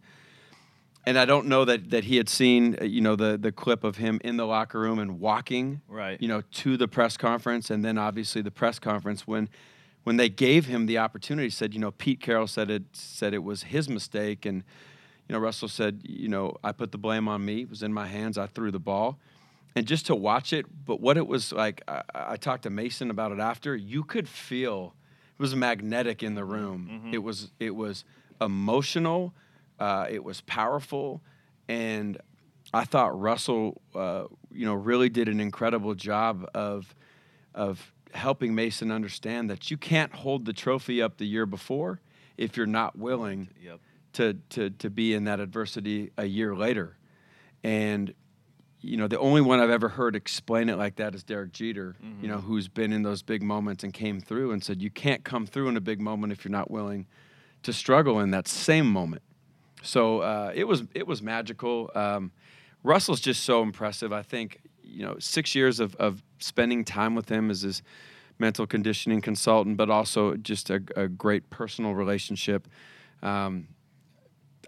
and 1.06 1.18
I 1.18 1.26
don't 1.26 1.48
know 1.48 1.66
that 1.66 1.90
that 1.90 2.04
he 2.04 2.18
had 2.18 2.30
seen 2.30 2.78
uh, 2.80 2.84
you 2.86 3.02
know 3.02 3.16
the 3.16 3.38
the 3.38 3.52
clip 3.52 3.84
of 3.84 3.98
him 3.98 4.22
in 4.24 4.38
the 4.38 4.46
locker 4.46 4.80
room 4.80 5.00
and 5.00 5.20
walking 5.20 5.82
Right. 5.88 6.22
you 6.22 6.28
know 6.28 6.42
to 6.42 6.78
the 6.78 6.88
press 6.88 7.18
conference, 7.18 7.70
and 7.72 7.84
then 7.84 7.98
obviously 7.98 8.42
the 8.42 8.52
press 8.52 8.80
conference 8.80 9.26
when. 9.28 9.50
When 10.04 10.18
they 10.18 10.30
gave 10.30 10.66
him 10.66 10.88
the 10.88 10.98
opportunity, 10.98 11.52
said, 11.52 11.76
you 11.76 11.80
know, 11.80 11.92
Pete 11.92 12.20
Carroll 12.22 12.48
said 12.48 12.72
it 12.72 12.82
said 12.92 13.36
it 13.36 13.44
was 13.44 13.62
his 13.62 13.88
mistake, 13.88 14.48
and 14.48 14.64
you 15.28 15.34
know, 15.34 15.40
Russell 15.40 15.68
said, 15.68 16.02
you 16.04 16.28
know, 16.28 16.58
I 16.64 16.72
put 16.72 16.92
the 16.92 16.98
blame 16.98 17.28
on 17.28 17.44
me. 17.46 17.62
It 17.62 17.70
was 17.70 17.84
in 17.84 17.94
my 17.94 18.08
hands. 18.08 18.38
I 18.38 18.48
threw 18.48 18.72
the 18.72 18.80
ball. 18.80 19.18
And 19.76 19.86
just 19.88 20.06
to 20.08 20.16
watch 20.16 20.52
it, 20.52 20.66
but 20.86 21.00
what 21.00 21.16
it 21.16 21.26
was 21.28 21.54
like, 21.54 21.82
I, 21.88 22.04
I 22.14 22.36
talked 22.38 22.64
to 22.64 22.70
Mason 22.70 23.10
about 23.10 23.32
it 23.32 23.40
after. 23.40 23.74
You 23.76 24.04
could 24.04 24.28
feel 24.28 24.94
it 25.34 25.42
was 25.42 25.56
magnetic 25.56 26.22
in 26.24 26.36
the 26.36 26.44
room. 26.44 27.04
Mhm. 27.06 27.14
It 27.14 27.20
was 27.20 27.52
it 27.60 27.76
was 27.76 28.04
emotional, 28.42 29.34
Uh, 29.80 30.06
it 30.10 30.24
was 30.24 30.42
powerful, 30.42 31.22
and 31.68 32.18
I 32.74 32.84
thought 32.86 33.20
Russell, 33.20 33.82
uh, 33.96 34.26
you 34.52 34.66
know, 34.66 34.76
really 34.76 35.10
did 35.10 35.28
an 35.28 35.40
incredible 35.40 35.96
job 35.96 36.46
of 36.54 36.94
of 37.56 37.94
helping 38.14 38.54
Mason 38.54 38.92
understand 38.92 39.50
that 39.50 39.72
you 39.72 39.78
can't 39.78 40.14
hold 40.14 40.46
the 40.46 40.54
trophy 40.54 41.02
up 41.02 41.18
the 41.18 41.26
year 41.26 41.46
before 41.46 42.00
if 42.38 42.58
you're 42.58 42.66
not 42.82 42.98
willing 42.98 43.48
Yep. 43.64 43.80
To 44.14 44.34
to 44.50 44.70
to 44.70 44.90
be 44.90 45.14
in 45.14 45.26
that 45.26 45.40
adversity 45.40 46.12
a 46.18 46.26
year 46.26 46.56
later. 46.56 46.98
And 47.64 48.14
you 48.82 48.98
know, 48.98 49.08
the 49.08 49.20
only 49.20 49.42
one 49.42 49.60
I've 49.60 49.70
ever 49.70 49.90
heard 49.90 50.16
explain 50.16 50.68
it 50.68 50.78
like 50.78 50.96
that 50.96 51.14
is 51.14 51.24
Derek 51.24 51.52
Jeter, 51.52 51.96
you 52.20 52.28
know, 52.28 52.40
who's 52.40 52.68
been 52.68 52.92
in 52.92 53.04
those 53.04 53.22
big 53.22 53.44
moments 53.44 53.84
and 53.84 53.94
came 53.94 54.20
through 54.20 54.52
and 54.52 54.64
said 54.64 54.82
you 54.82 54.90
can't 54.90 55.24
come 55.24 55.46
through 55.46 55.70
in 55.70 55.78
a 55.78 55.82
big 55.82 56.02
moment 56.02 56.34
if 56.34 56.44
you're 56.44 56.52
not 56.52 56.72
willing 56.72 57.06
to 57.62 57.72
struggle 57.72 58.20
in 58.20 58.32
that 58.32 58.48
same 58.48 58.92
moment. 58.92 59.22
So 59.84 60.22
uh, 60.22 60.52
it 60.56 60.64
was 60.64 60.84
it 60.96 61.06
was 61.06 61.22
magical. 61.22 61.92
Um, 61.94 62.32
Russell's 62.84 63.20
just 63.20 63.44
so 63.44 63.62
impressive. 63.62 64.12
I 64.12 64.24
think 64.24 64.60
you 64.84 65.06
know 65.06 65.16
six 65.20 65.54
years 65.54 65.80
of, 65.80 65.96
of 65.96 66.24
spending 66.40 66.84
time 66.84 67.16
with 67.16 67.30
him 67.30 67.52
as 67.52 67.62
his 67.62 67.84
mental 68.40 68.66
conditioning 68.66 69.22
consultant, 69.22 69.78
but 69.78 69.90
also 69.90 70.36
just 70.36 70.70
a, 70.70 70.82
a 70.96 71.08
great 71.08 71.50
personal 71.50 71.94
relationship. 71.94 72.68
Um, 73.22 73.68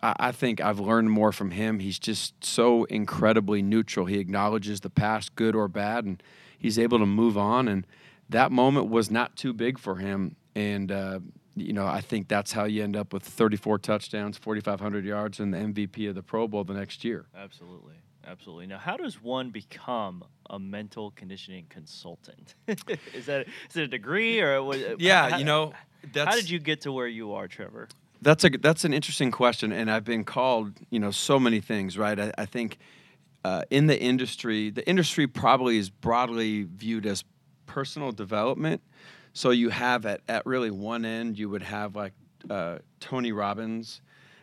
I, 0.04 0.16
I 0.20 0.32
think 0.32 0.62
I've 0.62 0.80
learned 0.80 1.10
more 1.10 1.32
from 1.32 1.52
him. 1.52 1.80
He's 1.80 1.98
just 1.98 2.44
so 2.44 2.84
incredibly 2.86 3.62
neutral. 3.62 4.06
He 4.06 4.20
acknowledges 4.20 4.82
the 4.82 4.90
past, 4.90 5.36
good 5.36 5.56
or 5.56 5.68
bad, 5.68 6.06
and 6.06 6.22
he's 6.60 6.78
able 6.78 7.00
to 7.00 7.06
move 7.06 7.38
on. 7.38 7.68
And 7.68 7.88
that 8.30 8.52
moment 8.52 8.90
was 8.90 9.10
not 9.10 9.36
too 9.36 9.54
big 9.54 9.80
for 9.80 9.96
him. 9.96 10.36
And 10.56 10.92
uh, 10.92 11.20
you 11.56 11.74
know, 11.74 11.86
I 11.88 12.02
think 12.02 12.28
that's 12.28 12.52
how 12.52 12.66
you 12.66 12.84
end 12.84 12.96
up 12.96 13.14
with 13.14 13.24
34 13.24 13.80
touchdowns, 13.80 14.38
4,500 14.38 15.06
yards, 15.06 15.40
and 15.40 15.54
the 15.54 15.58
MVP 15.58 16.10
of 16.10 16.16
the 16.16 16.24
Pro 16.24 16.48
Bowl 16.48 16.64
the 16.64 16.74
next 16.74 17.04
year. 17.04 17.26
Absolutely. 17.36 17.96
Absolutely. 18.26 18.68
Now, 18.68 18.78
how 18.78 18.96
does 18.96 19.22
one 19.22 19.50
become 19.50 20.24
a 20.50 20.58
mental 20.58 21.12
conditioning 21.12 21.66
consultant? 21.70 22.56
is 23.14 23.26
that 23.26 23.48
is 23.70 23.76
it 23.76 23.84
a 23.84 23.88
degree 23.88 24.40
or 24.40 24.64
what, 24.64 25.00
Yeah, 25.02 25.30
how- 25.32 25.38
you 25.38 25.44
know, 25.44 25.74
that's 26.14 26.30
how 26.30 26.36
did 26.36 26.50
you 26.50 26.60
get 26.60 26.82
to 26.82 26.92
where 26.92 27.08
you 27.08 27.34
are, 27.34 27.48
Trevor? 27.48 27.90
That's 28.24 28.44
a 28.46 28.50
that's 28.50 28.86
an 28.86 28.94
interesting 28.94 29.32
question, 29.32 29.72
and 29.72 29.92
I've 29.92 30.06
been 30.06 30.24
called 30.24 30.74
you 30.90 31.00
know 31.00 31.12
so 31.12 31.40
many 31.40 31.60
things, 31.60 31.98
right? 31.98 32.20
I, 32.20 32.32
I 32.38 32.46
think 32.46 32.78
uh, 33.44 33.64
in 33.70 33.88
the 33.88 34.00
industry, 34.00 34.70
the 34.70 34.88
industry 34.88 35.28
probably 35.28 35.78
is 35.78 35.90
broadly 35.90 36.64
viewed 36.64 37.06
as 37.06 37.24
personal 37.66 38.12
development. 38.12 38.82
So 39.34 39.50
you 39.50 39.70
have 39.70 40.06
at 40.06 40.22
at 40.28 40.46
really 40.46 40.72
one 40.72 41.06
end, 41.06 41.38
you 41.38 41.50
would 41.50 41.64
have 41.64 41.96
like 41.96 42.14
uh, 42.50 42.80
Tony 43.00 43.32
Robbins, 43.32 44.02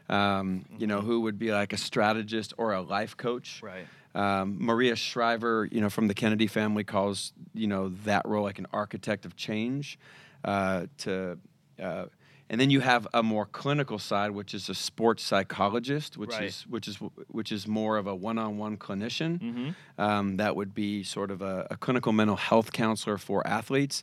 um, 0.09 0.67
you 0.79 0.87
know, 0.87 1.01
who 1.01 1.23
would 1.23 1.39
be 1.39 1.51
like 1.53 1.73
a 1.73 1.79
strategist 1.79 2.53
or 2.59 2.75
a 2.75 2.83
life 2.83 3.17
coach. 3.17 3.63
Right. 3.63 3.87
Um, 4.15 4.57
Maria 4.59 4.97
Shriver, 4.97 5.69
you 5.71 5.81
know, 5.81 5.89
from 5.89 6.09
the 6.09 6.15
Kennedy 6.15 6.49
family, 6.49 6.85
calls 6.85 7.33
you 7.55 7.67
know 7.67 7.89
that 8.05 8.27
role 8.27 8.43
like 8.43 8.59
an 8.59 8.67
architect 8.73 9.25
of 9.25 9.37
change. 9.37 9.99
Uh, 10.45 10.87
to 10.97 11.39
uh, 11.83 12.07
and 12.51 12.61
then 12.61 12.69
you 12.69 12.81
have 12.81 13.07
a 13.15 13.23
more 13.23 13.47
clinical 13.47 13.99
side, 14.01 14.33
which 14.33 14.55
is 14.55 14.69
a 14.69 14.75
sports 14.75 15.23
psychologist, 15.23 16.19
which 16.19 16.31
Right. 16.33 16.45
is 16.45 16.67
which 16.69 16.89
is 16.89 16.97
which 17.29 17.53
is 17.53 17.69
more 17.69 17.97
of 17.97 18.09
a 18.09 18.15
one-on-one 18.15 18.77
clinician. 18.77 19.39
Mm-hmm. 19.41 19.71
Um, 20.03 20.37
that 20.39 20.57
would 20.57 20.75
be 20.75 21.05
sort 21.05 21.31
of 21.31 21.43
a, 21.43 21.69
a 21.71 21.77
clinical 21.77 22.13
mental 22.13 22.37
health 22.37 22.73
counselor 22.73 23.19
for 23.19 23.47
athletes. 23.47 24.03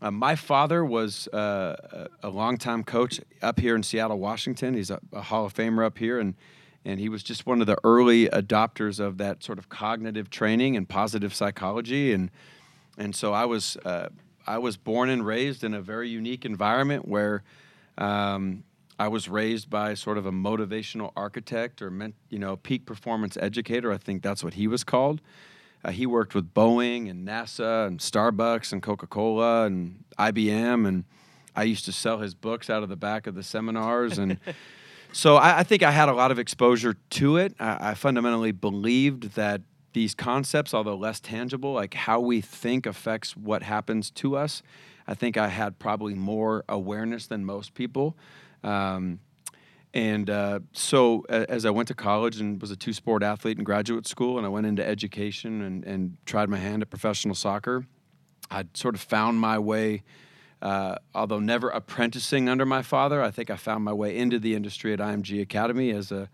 Uh, 0.00 0.12
my 0.12 0.36
father 0.36 0.84
was 0.84 1.26
uh, 1.28 2.08
a 2.22 2.28
a 2.28 2.30
longtime 2.30 2.84
coach 2.84 3.20
up 3.42 3.58
here 3.58 3.74
in 3.74 3.82
Seattle, 3.82 4.20
Washington. 4.20 4.74
He's 4.74 4.90
a, 4.90 5.00
a 5.12 5.22
Hall 5.22 5.44
of 5.44 5.52
Famer 5.52 5.84
up 5.84 5.98
here, 5.98 6.20
and 6.20 6.34
and 6.84 7.00
he 7.00 7.08
was 7.08 7.24
just 7.24 7.44
one 7.44 7.60
of 7.60 7.66
the 7.66 7.76
early 7.82 8.28
adopters 8.28 9.00
of 9.00 9.18
that 9.18 9.42
sort 9.42 9.58
of 9.58 9.68
cognitive 9.68 10.30
training 10.30 10.76
and 10.76 10.88
positive 10.88 11.34
psychology. 11.34 12.12
And 12.12 12.30
and 12.96 13.16
so 13.16 13.32
I 13.32 13.46
was 13.46 13.76
uh, 13.84 14.10
I 14.46 14.58
was 14.58 14.76
born 14.76 15.10
and 15.10 15.26
raised 15.26 15.64
in 15.64 15.74
a 15.74 15.80
very 15.80 16.08
unique 16.08 16.44
environment 16.44 17.08
where 17.08 17.42
um, 17.98 18.64
I 18.98 19.08
was 19.08 19.28
raised 19.28 19.70
by 19.70 19.94
sort 19.94 20.18
of 20.18 20.26
a 20.26 20.32
motivational 20.32 21.12
architect 21.16 21.82
or 21.82 21.90
meant, 21.90 22.14
you 22.28 22.38
know 22.38 22.56
peak 22.56 22.86
performance 22.86 23.36
educator. 23.36 23.92
I 23.92 23.98
think 23.98 24.22
that's 24.22 24.44
what 24.44 24.54
he 24.54 24.66
was 24.66 24.84
called. 24.84 25.20
Uh, 25.84 25.90
he 25.90 26.06
worked 26.06 26.34
with 26.34 26.54
Boeing 26.54 27.10
and 27.10 27.26
NASA 27.26 27.86
and 27.86 28.00
Starbucks 28.00 28.72
and 28.72 28.82
Coca 28.82 29.06
Cola 29.06 29.64
and 29.64 30.04
IBM, 30.18 30.86
and 30.88 31.04
I 31.54 31.64
used 31.64 31.84
to 31.84 31.92
sell 31.92 32.18
his 32.18 32.34
books 32.34 32.70
out 32.70 32.82
of 32.82 32.88
the 32.88 32.96
back 32.96 33.26
of 33.26 33.34
the 33.34 33.42
seminars. 33.42 34.18
And 34.18 34.38
so 35.12 35.36
I, 35.36 35.58
I 35.58 35.62
think 35.62 35.82
I 35.82 35.90
had 35.90 36.08
a 36.08 36.14
lot 36.14 36.30
of 36.30 36.38
exposure 36.38 36.96
to 37.10 37.36
it. 37.36 37.54
I, 37.60 37.90
I 37.90 37.94
fundamentally 37.94 38.52
believed 38.52 39.34
that 39.34 39.60
these 39.92 40.14
concepts, 40.14 40.72
although 40.72 40.96
less 40.96 41.20
tangible, 41.20 41.72
like 41.72 41.94
how 41.94 42.18
we 42.18 42.40
think 42.40 42.86
affects 42.86 43.36
what 43.36 43.62
happens 43.62 44.10
to 44.12 44.36
us, 44.36 44.62
I 45.06 45.14
think 45.14 45.36
I 45.36 45.48
had 45.48 45.78
probably 45.78 46.14
more 46.14 46.64
awareness 46.68 47.26
than 47.26 47.44
most 47.44 47.74
people. 47.74 48.16
Um, 48.62 49.20
and 49.92 50.28
uh, 50.28 50.60
so, 50.72 51.24
as 51.28 51.64
I 51.64 51.70
went 51.70 51.86
to 51.88 51.94
college 51.94 52.40
and 52.40 52.60
was 52.60 52.72
a 52.72 52.76
two 52.76 52.92
sport 52.92 53.22
athlete 53.22 53.58
in 53.58 53.64
graduate 53.64 54.08
school, 54.08 54.38
and 54.38 54.46
I 54.46 54.48
went 54.48 54.66
into 54.66 54.84
education 54.84 55.62
and, 55.62 55.84
and 55.84 56.16
tried 56.26 56.48
my 56.48 56.56
hand 56.56 56.82
at 56.82 56.90
professional 56.90 57.36
soccer, 57.36 57.86
I 58.50 58.64
sort 58.74 58.96
of 58.96 59.00
found 59.00 59.38
my 59.38 59.56
way, 59.56 60.02
uh, 60.60 60.96
although 61.14 61.38
never 61.38 61.68
apprenticing 61.68 62.48
under 62.48 62.66
my 62.66 62.82
father. 62.82 63.22
I 63.22 63.30
think 63.30 63.50
I 63.50 63.56
found 63.56 63.84
my 63.84 63.92
way 63.92 64.16
into 64.16 64.40
the 64.40 64.56
industry 64.56 64.92
at 64.92 64.98
IMG 64.98 65.40
Academy 65.40 65.90
as 65.90 66.10
a 66.10 66.28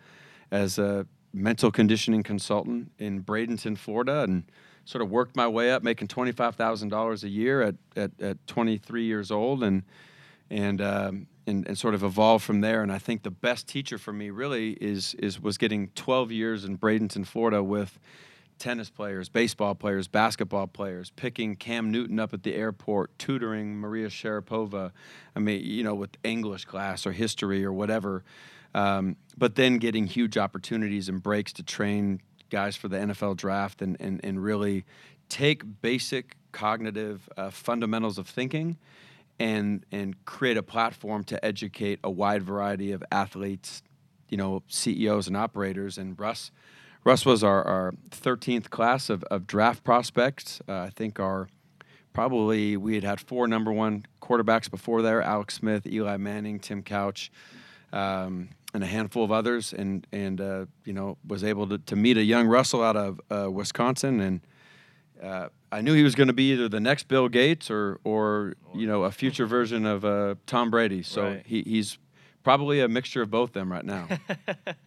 as 0.51 0.79
a 0.79 1.07
mental 1.33 1.71
conditioning 1.71 2.23
consultant 2.23 2.93
in 2.99 3.23
Bradenton, 3.23 3.77
Florida, 3.77 4.23
and 4.23 4.45
sort 4.91 5.03
of 5.03 5.11
worked 5.11 5.37
my 5.37 5.47
way 5.47 5.71
up, 5.71 5.83
making 5.83 6.09
twenty 6.09 6.33
five 6.33 6.57
thousand 6.57 6.89
dollars 6.89 7.23
a 7.23 7.29
year 7.29 7.63
at, 7.63 7.75
at 7.95 8.11
at 8.21 8.47
twenty 8.47 8.77
three 8.77 9.05
years 9.05 9.31
old, 9.31 9.63
and 9.63 9.85
and, 10.51 10.81
um, 10.81 11.27
and 11.47 11.67
and 11.67 11.79
sort 11.79 11.95
of 11.95 12.03
evolved 12.03 12.45
from 12.45 12.61
there. 12.61 12.83
And 12.83 12.91
I 12.91 12.99
think 12.99 13.23
the 13.23 13.31
best 13.31 13.69
teacher 13.69 13.99
for 13.99 14.13
me 14.13 14.31
really 14.31 14.73
is 14.73 15.15
is 15.15 15.41
was 15.41 15.59
getting 15.59 15.89
12 15.95 16.33
years 16.33 16.65
in 16.65 16.77
Bradenton, 16.77 17.25
Florida, 17.27 17.63
with 17.63 17.99
tennis 18.59 18.91
players, 18.91 19.29
baseball 19.29 19.75
players, 19.75 20.09
basketball 20.09 20.67
players, 20.67 21.11
picking 21.11 21.57
Cam 21.57 21.91
Newton 21.91 22.19
up 22.19 22.35
at 22.35 22.43
the 22.43 22.55
airport, 22.55 23.17
tutoring 23.19 23.77
Maria 23.77 24.09
Sharapova. 24.09 24.91
I 25.35 25.39
mean, 25.39 25.65
you 25.65 25.85
know, 25.85 25.95
with 25.95 26.11
English 26.25 26.67
class 26.67 27.07
or 27.07 27.13
history 27.13 27.65
or 27.65 27.73
whatever. 27.73 28.25
Um, 28.75 29.17
but 29.37 29.55
then 29.55 29.79
getting 29.79 30.07
huge 30.07 30.37
opportunities 30.37 31.09
and 31.09 31.23
breaks 31.23 31.53
to 31.55 31.63
train 31.63 32.21
guys 32.51 32.77
for 32.77 32.89
the 32.89 32.97
NFL 32.97 33.37
draft 33.37 33.83
and 33.83 33.97
and, 34.01 34.21
and 34.25 34.43
really 34.43 34.85
take 35.29 35.63
basic 35.81 36.37
cognitive 36.53 37.29
uh, 37.37 37.51
fundamentals 37.51 38.19
of 38.19 38.27
thinking 38.27 38.77
and 39.41 39.87
and 39.91 40.23
create 40.27 40.59
a 40.59 40.63
platform 40.63 41.25
to 41.25 41.45
educate 41.45 41.99
a 42.05 42.11
wide 42.11 42.43
variety 42.43 42.93
of 42.93 43.03
athletes, 43.11 43.83
you 44.29 44.37
know, 44.37 44.63
CEOs 44.69 45.27
and 45.27 45.37
operators. 45.37 45.97
And 45.97 46.19
Russ, 46.19 46.53
Russ 47.05 47.25
was 47.25 47.43
our, 47.43 47.65
our 47.65 47.95
13th 48.11 48.69
class 48.69 49.09
of, 49.09 49.25
of 49.25 49.47
draft 49.47 49.83
prospects. 49.83 50.61
Uh, 50.69 50.81
I 50.81 50.91
think 50.91 51.19
our 51.19 51.49
probably 52.13 52.77
we 52.77 52.95
had 52.95 53.05
had 53.05 53.21
four 53.21 53.49
number 53.49 53.73
one 53.73 54.05
quarterbacks 54.21 54.71
before 54.71 55.01
there: 55.01 55.23
Alex 55.23 55.55
Smith, 55.55 55.87
Eli 55.87 56.19
Manning, 56.19 56.61
Tim 56.61 56.83
Couch. 56.83 57.33
Um, 57.93 58.51
and 58.73 58.85
a 58.85 58.87
handful 58.87 59.25
of 59.25 59.33
others, 59.33 59.73
and 59.73 60.07
and 60.13 60.41
uh, 60.41 60.67
you 60.85 60.93
know 60.93 61.17
was 61.27 61.43
able 61.45 61.67
to, 61.69 61.79
to 61.79 61.97
meet 61.97 62.17
a 62.17 62.23
young 62.23 62.47
Russell 62.47 62.83
out 62.83 62.97
of 62.97 63.21
uh, 63.31 63.51
Wisconsin, 63.51 64.21
and 64.21 64.41
uh, 65.23 65.49
I 65.73 65.81
knew 65.81 65.95
he 65.95 66.03
was 66.03 66.15
going 66.15 66.29
to 66.29 66.33
be 66.33 66.53
either 66.53 66.69
the 66.69 66.81
next 66.81 67.09
Bill 67.09 67.29
Gates 67.29 67.71
or 67.71 68.01
or 68.05 68.55
you 68.75 68.87
know 68.87 69.05
a 69.05 69.11
future 69.11 69.47
version 69.57 69.87
of 69.87 70.05
uh, 70.05 70.35
Tom 70.47 70.71
Brady. 70.71 71.03
So 71.03 71.23
Right. 71.25 71.43
he, 71.47 71.63
he's 71.63 71.99
probably 72.43 72.81
a 72.81 72.89
mixture 72.89 73.23
of 73.23 73.31
both 73.31 73.53
them 73.53 73.71
right 73.71 73.85
now. 73.85 74.09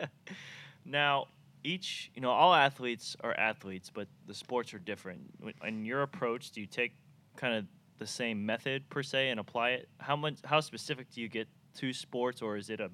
now, 0.86 1.28
each, 1.64 2.12
you 2.16 2.22
know, 2.22 2.32
all 2.32 2.54
athletes 2.54 3.16
are 3.24 3.34
athletes, 3.38 3.92
but 3.94 4.08
the 4.28 4.34
sports 4.34 4.74
are 4.74 4.80
different. 4.80 5.22
In 5.66 5.86
your 5.86 6.02
approach, 6.02 6.52
do 6.52 6.62
you 6.62 6.68
take 6.68 6.94
kind 7.36 7.54
of 7.56 7.66
the 8.00 8.08
same 8.08 8.46
method 8.46 8.90
per 8.90 9.04
se 9.04 9.30
and 9.30 9.40
apply 9.40 9.70
it? 9.72 9.90
How 10.00 10.16
much, 10.16 10.36
how 10.44 10.60
specific 10.60 11.12
do 11.12 11.22
you 11.22 11.30
get 11.30 11.48
to 11.76 11.94
sports, 11.94 12.42
or 12.42 12.58
is 12.58 12.70
it 12.70 12.80
a 12.80 12.90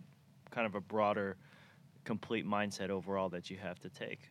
kind 0.52 0.66
of 0.66 0.76
a 0.76 0.82
broader, 0.82 1.38
complete 2.04 2.46
mindset 2.46 2.90
overall 2.90 3.30
that 3.30 3.50
you 3.50 3.58
have 3.58 3.80
to 3.80 3.90
take? 3.90 4.30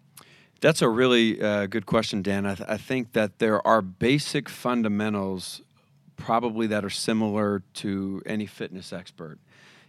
That's 0.60 0.82
a 0.82 0.88
really 0.88 1.40
uh, 1.40 1.66
good 1.66 1.86
question, 1.86 2.22
Dan. 2.22 2.44
I, 2.44 2.54
th- 2.56 2.68
I 2.68 2.76
think 2.76 3.12
that 3.12 3.38
there 3.38 3.64
are 3.66 3.80
basic 3.80 4.48
fundamentals 4.48 5.62
probably 6.16 6.66
that 6.66 6.84
are 6.84 6.90
similar 6.90 7.62
to 7.74 8.22
any 8.26 8.46
fitness 8.46 8.92
expert. 8.92 9.38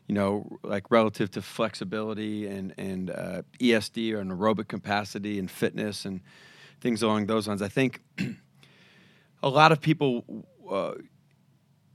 You 0.07 0.15
know, 0.15 0.59
like 0.63 0.89
relative 0.89 1.29
to 1.31 1.41
flexibility 1.41 2.47
and 2.47 2.73
and 2.77 3.11
uh, 3.11 3.41
ESD 3.59 4.13
or 4.13 4.19
an 4.19 4.29
aerobic 4.29 4.67
capacity 4.67 5.37
and 5.37 5.49
fitness 5.49 6.05
and 6.05 6.21
things 6.81 7.03
along 7.03 7.27
those 7.27 7.47
lines. 7.47 7.61
I 7.61 7.67
think 7.67 8.01
a 9.43 9.49
lot 9.49 9.71
of 9.71 9.81
people 9.81 10.45
uh, 10.69 10.93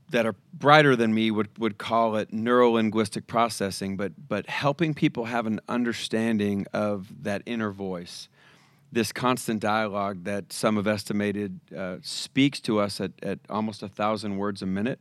that 0.09 0.25
are 0.25 0.35
brighter 0.53 0.95
than 0.95 1.13
me 1.13 1.31
would, 1.31 1.49
would 1.57 1.77
call 1.77 2.15
it 2.15 2.31
neurolinguistic 2.31 3.27
processing, 3.27 3.97
but 3.97 4.11
but 4.27 4.47
helping 4.47 4.93
people 4.93 5.25
have 5.25 5.45
an 5.47 5.59
understanding 5.67 6.65
of 6.73 7.23
that 7.23 7.41
inner 7.45 7.71
voice, 7.71 8.29
this 8.91 9.11
constant 9.11 9.59
dialogue 9.59 10.23
that 10.23 10.53
some 10.53 10.75
have 10.75 10.87
estimated 10.87 11.59
uh, 11.75 11.97
speaks 12.01 12.59
to 12.61 12.79
us 12.79 13.01
at, 13.01 13.11
at 13.23 13.39
almost 13.49 13.81
a 13.81 13.87
thousand 13.87 14.37
words 14.37 14.61
a 14.61 14.65
minute. 14.65 14.99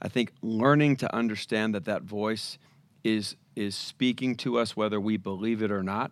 I 0.00 0.08
think 0.08 0.32
learning 0.42 0.96
to 0.96 1.14
understand 1.14 1.74
that 1.74 1.84
that 1.84 2.02
voice 2.02 2.58
is 3.04 3.36
is 3.54 3.76
speaking 3.76 4.34
to 4.34 4.58
us 4.58 4.76
whether 4.76 5.00
we 5.00 5.16
believe 5.16 5.62
it 5.62 5.70
or 5.70 5.82
not. 5.82 6.10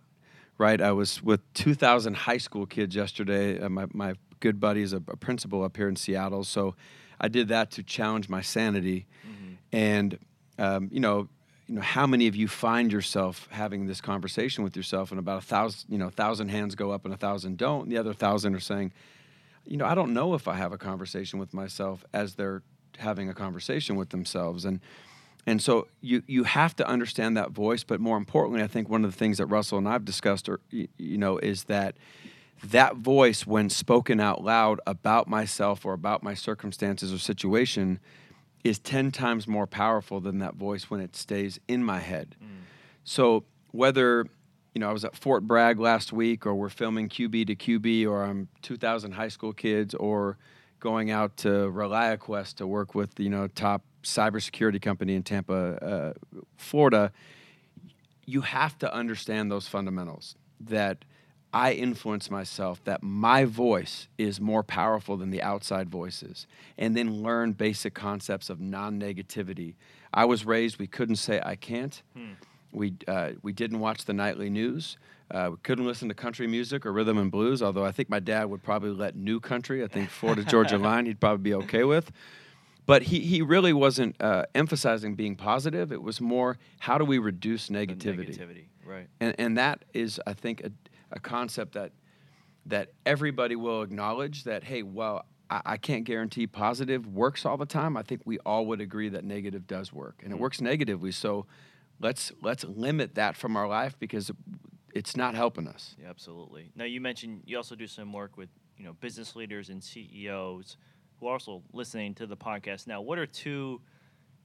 Right, 0.57 0.79
I 0.79 0.91
was 0.91 1.23
with 1.23 1.41
2,000 1.55 2.13
high 2.15 2.37
school 2.37 2.67
kids 2.67 2.95
yesterday. 2.95 3.59
Uh, 3.59 3.67
my 3.67 3.87
my 3.93 4.13
good 4.39 4.59
buddy 4.59 4.83
is 4.83 4.93
a, 4.93 5.01
a 5.07 5.17
principal 5.17 5.63
up 5.63 5.75
here 5.75 5.89
in 5.89 5.95
Seattle, 5.95 6.43
so 6.43 6.75
I 7.21 7.27
did 7.27 7.47
that 7.49 7.71
to 7.71 7.83
challenge 7.83 8.27
my 8.27 8.41
sanity. 8.41 9.05
Mm-hmm. 9.25 9.53
And 9.71 10.19
um, 10.57 10.89
you 10.91 10.99
know, 10.99 11.29
you 11.67 11.75
know, 11.75 11.81
how 11.81 12.05
many 12.05 12.27
of 12.27 12.35
you 12.35 12.49
find 12.49 12.91
yourself 12.91 13.47
having 13.51 13.85
this 13.85 14.01
conversation 14.01 14.63
with 14.63 14.75
yourself, 14.75 15.11
and 15.11 15.19
about 15.19 15.37
a 15.37 15.45
thousand, 15.45 15.89
you 15.89 15.97
know, 15.97 16.07
a 16.07 16.11
thousand 16.11 16.49
hands 16.49 16.75
go 16.75 16.91
up 16.91 17.05
and 17.05 17.13
a 17.13 17.17
thousand 17.17 17.57
don't, 17.57 17.83
and 17.83 17.91
the 17.91 17.97
other 17.97 18.13
thousand 18.13 18.55
are 18.55 18.59
saying, 18.59 18.91
you 19.65 19.77
know, 19.77 19.85
I 19.85 19.95
don't 19.95 20.13
know 20.13 20.33
if 20.33 20.47
I 20.47 20.55
have 20.55 20.73
a 20.73 20.77
conversation 20.77 21.39
with 21.39 21.53
myself 21.53 22.03
as 22.13 22.35
they're 22.35 22.63
having 22.97 23.29
a 23.29 23.33
conversation 23.33 23.95
with 23.95 24.09
themselves, 24.09 24.65
and 24.65 24.81
and 25.47 25.61
so 25.61 25.87
you 26.01 26.23
you 26.27 26.43
have 26.43 26.75
to 26.75 26.87
understand 26.87 27.37
that 27.37 27.51
voice. 27.51 27.83
But 27.83 28.01
more 28.01 28.17
importantly, 28.17 28.63
I 28.63 28.67
think 28.67 28.89
one 28.89 29.05
of 29.05 29.11
the 29.11 29.17
things 29.17 29.37
that 29.37 29.45
Russell 29.45 29.77
and 29.77 29.87
I've 29.87 30.03
discussed, 30.05 30.49
or 30.49 30.59
you 30.71 31.17
know, 31.17 31.37
is 31.37 31.65
that 31.65 31.95
that 32.63 32.97
voice, 32.97 33.45
when 33.45 33.69
spoken 33.69 34.19
out 34.19 34.43
loud 34.43 34.79
about 34.85 35.27
myself 35.27 35.85
or 35.85 35.93
about 35.93 36.23
my 36.23 36.33
circumstances 36.33 37.13
or 37.13 37.17
situation, 37.17 37.99
is 38.63 38.77
10 38.79 39.11
times 39.11 39.47
more 39.47 39.65
powerful 39.65 40.19
than 40.19 40.39
that 40.39 40.55
voice 40.55 40.89
when 40.89 40.99
it 40.99 41.15
stays 41.15 41.59
in 41.67 41.83
my 41.83 41.99
head. 41.99 42.35
Mm. 42.43 42.47
So, 43.03 43.45
whether 43.71 44.25
you 44.73 44.79
know, 44.79 44.89
I 44.89 44.93
was 44.93 45.03
at 45.03 45.15
Fort 45.15 45.45
Bragg 45.45 45.79
last 45.79 46.13
week, 46.13 46.45
or 46.45 46.55
we're 46.55 46.69
filming 46.69 47.09
QB 47.09 47.47
to 47.47 47.55
QB, 47.55 48.07
or 48.07 48.23
I'm 48.23 48.47
2,000 48.61 49.11
high 49.11 49.27
school 49.27 49.53
kids, 49.53 49.93
or 49.95 50.37
going 50.79 51.11
out 51.11 51.37
to 51.37 51.49
ReliaQuest 51.49 52.55
to 52.55 52.67
work 52.67 52.95
with 52.95 53.19
you 53.19 53.29
know 53.29 53.47
top 53.47 53.83
cybersecurity 54.03 54.81
company 54.81 55.15
in 55.15 55.23
Tampa, 55.23 55.53
uh, 55.53 56.13
Florida. 56.55 57.11
You 58.25 58.41
have 58.41 58.77
to 58.79 58.93
understand 58.93 59.51
those 59.51 59.67
fundamentals 59.67 60.35
that 60.61 61.03
I 61.53 61.73
influence 61.73 62.31
myself 62.31 62.83
that 62.85 63.03
my 63.03 63.45
voice 63.45 64.07
is 64.17 64.39
more 64.39 64.63
powerful 64.63 65.17
than 65.17 65.31
the 65.31 65.41
outside 65.41 65.89
voices, 65.89 66.47
and 66.77 66.95
then 66.95 67.21
learn 67.21 67.51
basic 67.51 67.93
concepts 67.93 68.49
of 68.49 68.59
non 68.59 68.99
negativity. 68.99 69.75
I 70.13 70.25
was 70.25 70.45
raised, 70.45 70.79
we 70.79 70.87
couldn't 70.87 71.17
say 71.17 71.41
I 71.43 71.55
can't. 71.55 72.01
Hmm. 72.15 72.31
We, 72.71 72.93
uh, 73.07 73.31
we 73.41 73.51
didn't 73.51 73.79
watch 73.79 74.05
the 74.05 74.13
nightly 74.13 74.49
news. 74.49 74.97
Uh, 75.29 75.49
we 75.51 75.57
couldn't 75.63 75.85
listen 75.85 76.09
to 76.09 76.13
country 76.13 76.47
music 76.47 76.85
or 76.85 76.91
rhythm 76.91 77.17
and 77.17 77.31
blues, 77.31 77.61
although 77.61 77.85
I 77.85 77.91
think 77.91 78.09
my 78.09 78.19
dad 78.19 78.45
would 78.45 78.63
probably 78.63 78.91
let 78.91 79.15
new 79.15 79.39
country, 79.39 79.83
I 79.83 79.87
think 79.87 80.09
Florida 80.09 80.43
Georgia 80.43 80.77
line, 80.77 81.05
he'd 81.05 81.19
probably 81.19 81.43
be 81.43 81.53
okay 81.53 81.83
with. 81.83 82.11
But 82.85 83.03
he, 83.03 83.19
he 83.19 83.41
really 83.41 83.73
wasn't 83.73 84.15
uh, 84.21 84.45
emphasizing 84.55 85.15
being 85.15 85.35
positive. 85.35 85.91
It 85.91 86.01
was 86.01 86.19
more 86.19 86.57
how 86.79 86.97
do 86.97 87.05
we 87.05 87.17
reduce 87.17 87.69
negativity? 87.69 88.37
Negativity, 88.37 88.63
right. 88.85 89.07
And, 89.19 89.35
and 89.37 89.57
that 89.57 89.85
is, 89.93 90.19
I 90.25 90.33
think, 90.33 90.61
a, 90.61 90.71
a 91.11 91.19
concept 91.19 91.73
that 91.73 91.91
that 92.67 92.89
everybody 93.05 93.55
will 93.55 93.81
acknowledge 93.81 94.43
that 94.43 94.63
hey 94.63 94.83
well 94.83 95.25
I, 95.49 95.61
I, 95.65 95.77
can't 95.77 96.05
guarantee 96.05 96.47
positive 96.47 97.05
works 97.05 97.45
all 97.45 97.57
the 97.57 97.65
time. 97.65 97.97
I 97.97 98.03
think 98.03 98.21
we 98.23 98.39
all 98.39 98.65
would 98.67 98.79
agree 98.79 99.09
that 99.09 99.25
negative 99.25 99.67
does 99.67 99.91
work 99.91 100.21
and 100.23 100.31
it 100.31 100.35
mm-hmm. 100.35 100.43
works 100.43 100.61
negatively. 100.61 101.11
So 101.11 101.45
let's 101.99 102.31
let's 102.41 102.63
limit 102.63 103.15
that 103.15 103.35
from 103.35 103.55
our 103.55 103.67
life 103.67 103.99
because 103.99 104.31
it's 104.93 105.15
not 105.15 105.35
helping 105.35 105.67
us. 105.67 105.95
Yeah, 106.01 106.09
absolutely. 106.09 106.71
Now 106.75 106.85
you 106.85 107.01
mentioned 107.01 107.43
you 107.45 107.57
also 107.57 107.75
do 107.75 107.87
some 107.87 108.11
work 108.13 108.37
with 108.37 108.49
you 108.77 108.85
know 108.85 108.93
business 108.93 109.35
leaders 109.35 109.69
and 109.69 109.83
ceos 109.83 110.77
who 111.19 111.27
are 111.27 111.33
also 111.33 111.61
listening 111.73 112.15
to 112.15 112.25
the 112.25 112.37
podcast. 112.37 112.87
Now 112.87 113.01
what 113.01 113.19
are 113.19 113.27
two 113.27 113.81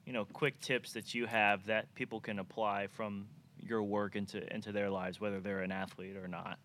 you 0.05 0.12
know 0.12 0.25
quick 0.25 0.61
tips 0.61 0.93
that 0.93 1.14
you 1.14 1.27
have 1.27 1.67
that 1.67 1.95
people 1.95 2.21
can 2.21 2.38
apply 2.38 2.88
from 2.88 3.29
your 3.69 3.83
work 3.83 4.17
into 4.17 4.53
into 4.55 4.73
their 4.73 4.91
lives, 4.91 5.21
whether 5.21 5.41
they're 5.41 5.61
an 5.61 5.73
athlete 5.73 6.17
or 6.17 6.29
not? 6.29 6.59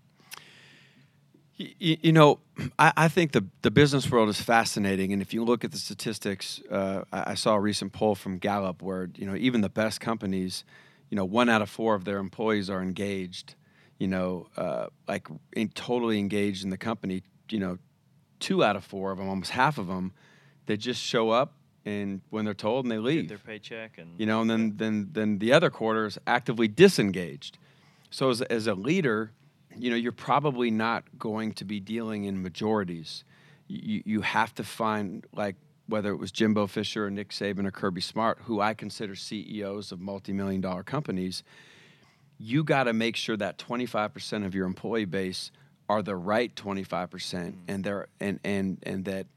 You, 1.58 1.98
you 2.02 2.12
know, 2.12 2.40
I, 2.80 2.94
I, 2.98 3.08
think 3.08 3.34
the 3.34 3.46
the 3.62 3.72
business 3.72 4.10
world 4.10 4.30
is 4.30 4.42
fascinating, 4.42 5.14
and 5.14 5.22
if 5.22 5.34
you 5.34 5.44
look 5.44 5.64
at 5.64 5.72
the 5.72 5.78
statistics, 5.78 6.62
uh, 6.72 7.04
I, 7.12 7.32
I, 7.32 7.34
saw 7.36 7.54
a 7.54 7.60
recent 7.60 7.94
poll 7.94 8.16
from 8.16 8.38
Gallup 8.38 8.82
where 8.82 9.10
you 9.16 9.28
know 9.28 9.36
even 9.36 9.62
the 9.62 9.70
best 9.70 10.00
companies, 10.00 10.64
you 11.10 11.16
know, 11.16 11.26
one 11.26 11.50
out 11.50 11.62
of 11.62 11.70
four 11.70 11.94
of 11.94 12.06
their 12.06 12.18
employees 12.18 12.70
are 12.70 12.82
engaged. 12.82 13.56
You 14.00 14.08
know, 14.08 14.48
uh, 14.58 14.88
like 15.08 15.28
in, 15.54 15.70
totally 15.70 16.18
engaged 16.18 16.64
in 16.64 16.72
the 16.72 16.78
company. 16.78 17.22
You 17.50 17.60
know, 17.60 17.78
two 18.40 18.64
out 18.64 18.76
of 18.76 18.84
four 18.84 19.12
of 19.12 19.20
them, 19.20 19.30
almost 19.30 19.52
half 19.52 19.78
of 19.78 19.88
them, 19.88 20.14
they 20.66 20.78
just 20.78 21.02
show 21.02 21.30
up 21.30 21.54
and 21.86 22.22
when 22.30 22.46
they're 22.46 22.54
told 22.54 22.86
and 22.86 22.92
they 22.92 22.98
leave 22.98 23.24
Get 23.24 23.30
their 23.30 23.38
paycheck 23.38 23.98
and 23.98 24.20
you 24.20 24.26
know 24.26 24.42
and 24.42 24.50
then 24.50 24.74
then 24.78 25.10
then 25.12 25.40
the 25.40 25.54
other 25.54 25.70
quarter 25.70 26.06
is 26.06 26.18
actively 26.28 26.68
disengaged. 26.68 27.58
So 28.10 28.30
as, 28.30 28.42
as 28.44 28.68
a 28.68 28.76
leader 28.76 29.32
you 29.78 29.90
know 29.90 29.96
you're 29.96 30.12
probably 30.12 30.72
not 30.72 31.04
going 31.18 31.54
to 31.54 31.66
be 31.66 31.80
dealing 31.80 32.26
in 32.26 32.42
majorities. 32.42 33.24
You, 33.68 34.04
you 34.06 34.22
have 34.22 34.54
to 34.56 34.64
find 34.64 35.26
like 35.34 35.56
whether 35.88 36.12
it 36.12 36.18
was 36.18 36.32
Jimbo 36.32 36.68
Fisher 36.68 37.08
or 37.08 37.10
Nick 37.10 37.30
Saban 37.30 37.66
or 37.66 37.72
Kirby 37.72 38.02
Smart 38.02 38.40
who 38.44 38.60
I 38.62 38.74
consider 38.74 39.16
CEOs 39.16 39.92
of 39.92 40.00
multi-million 40.00 40.62
dollar 40.62 40.84
companies 40.84 41.44
you 42.42 42.64
got 42.64 42.86
to 42.86 42.94
make 42.94 43.16
sure 43.16 43.38
that 43.38 43.60
25% 43.60 44.46
of 44.46 44.56
your 44.56 44.66
employee 44.66 45.06
base 45.06 45.52
are 45.88 46.02
the 46.02 46.16
right 46.16 46.54
25% 46.56 46.88
mm-hmm. 46.88 47.58
and 47.68 47.84
they're 47.84 48.08
and 48.20 48.40
and 48.44 48.78
and 48.84 49.06
that 49.06 49.28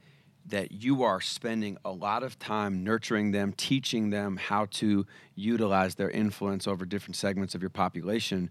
that 0.47 0.73
you 0.73 1.03
are 1.03 1.21
spending 1.21 1.79
a 1.85 1.91
lot 1.91 2.23
of 2.23 2.39
time 2.39 2.85
nurturing 2.85 3.31
them, 3.31 3.53
teaching 3.57 4.11
them 4.11 4.37
how 4.37 4.67
to 4.67 5.07
utilize 5.35 5.95
their 5.95 6.11
influence 6.11 6.67
over 6.67 6.85
different 6.85 7.17
segments 7.17 7.55
of 7.55 7.63
your 7.63 7.71
population. 7.71 8.51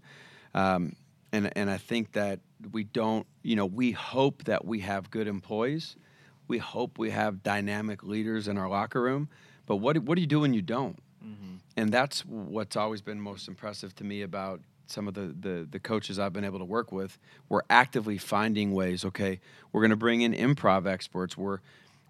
Um, 0.54 0.96
and, 1.32 1.56
and 1.56 1.70
I 1.70 1.78
think 1.78 2.12
that 2.12 2.40
we 2.72 2.84
don't, 2.84 3.26
you 3.42 3.56
know, 3.56 3.66
we 3.66 3.92
hope 3.92 4.44
that 4.44 4.64
we 4.64 4.80
have 4.80 5.10
good 5.10 5.28
employees. 5.28 5.96
We 6.48 6.58
hope 6.58 6.98
we 6.98 7.10
have 7.10 7.42
dynamic 7.42 8.02
leaders 8.02 8.48
in 8.48 8.58
our 8.58 8.68
locker 8.68 9.00
room. 9.00 9.28
But 9.66 9.76
what, 9.76 9.98
what 9.98 10.16
do 10.16 10.20
you 10.20 10.26
do 10.26 10.40
when 10.40 10.52
you 10.52 10.62
don't? 10.62 10.98
Mm-hmm. 11.24 11.56
And 11.76 11.92
that's 11.92 12.24
what's 12.26 12.76
always 12.76 13.02
been 13.02 13.20
most 13.20 13.48
impressive 13.48 13.94
to 13.96 14.04
me 14.04 14.22
about 14.22 14.60
some 14.86 15.08
of 15.08 15.14
the, 15.14 15.34
the, 15.40 15.66
the 15.70 15.80
coaches 15.80 16.18
I've 16.18 16.32
been 16.32 16.44
able 16.44 16.58
to 16.58 16.64
work 16.64 16.92
with. 16.92 17.18
We're 17.48 17.62
actively 17.70 18.18
finding 18.18 18.72
ways, 18.72 19.04
okay, 19.04 19.40
we're 19.72 19.80
going 19.80 19.90
to 19.90 19.96
bring 19.96 20.20
in 20.20 20.34
improv 20.34 20.86
experts. 20.86 21.36
We're 21.36 21.60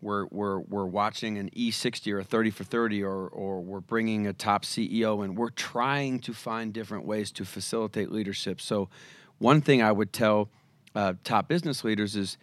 we're, 0.04 0.26
we're, 0.26 0.58
we're 0.60 0.84
watching 0.84 1.38
an 1.38 1.48
E60 1.56 2.12
or 2.12 2.18
a 2.18 2.24
30 2.24 2.50
for 2.50 2.62
30, 2.62 3.02
or, 3.02 3.26
or 3.28 3.62
we're 3.62 3.80
bringing 3.80 4.26
a 4.26 4.34
top 4.34 4.64
CEO, 4.64 5.24
and 5.24 5.36
we're 5.36 5.48
trying 5.48 6.20
to 6.20 6.34
find 6.34 6.74
different 6.74 7.06
ways 7.06 7.32
to 7.32 7.44
facilitate 7.44 8.12
leadership. 8.12 8.60
So, 8.60 8.90
one 9.38 9.62
thing 9.62 9.82
I 9.82 9.90
would 9.90 10.12
tell 10.12 10.50
uh, 10.94 11.14
top 11.24 11.48
business 11.48 11.82
leaders 11.82 12.16
is, 12.16 12.36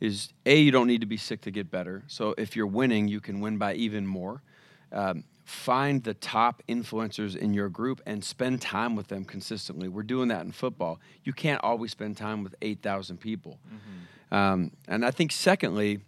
is 0.00 0.32
A, 0.44 0.58
you 0.58 0.72
don't 0.72 0.88
need 0.88 1.00
to 1.02 1.06
be 1.06 1.16
sick 1.16 1.40
to 1.42 1.52
get 1.52 1.70
better. 1.70 2.02
So, 2.08 2.34
if 2.36 2.56
you're 2.56 2.66
winning, 2.66 3.06
you 3.06 3.20
can 3.20 3.40
win 3.40 3.58
by 3.58 3.74
even 3.74 4.06
more. 4.06 4.42
Um, 4.90 5.22
find 5.44 6.02
the 6.02 6.14
top 6.14 6.62
influencers 6.68 7.36
in 7.36 7.54
your 7.54 7.68
group 7.68 8.00
and 8.06 8.24
spend 8.24 8.60
time 8.60 8.96
with 8.96 9.06
them 9.06 9.24
consistently. 9.24 9.88
We're 9.88 10.02
doing 10.02 10.28
that 10.28 10.44
in 10.44 10.50
football. 10.50 10.98
You 11.22 11.32
can't 11.32 11.62
always 11.62 11.92
spend 11.92 12.16
time 12.16 12.42
with 12.42 12.56
8,000 12.60 13.18
people. 13.18 13.60
Mm-hmm. 13.68 14.34
Um, 14.34 14.72
and 14.88 15.04
I 15.04 15.12
think, 15.12 15.30
secondly, 15.30 16.00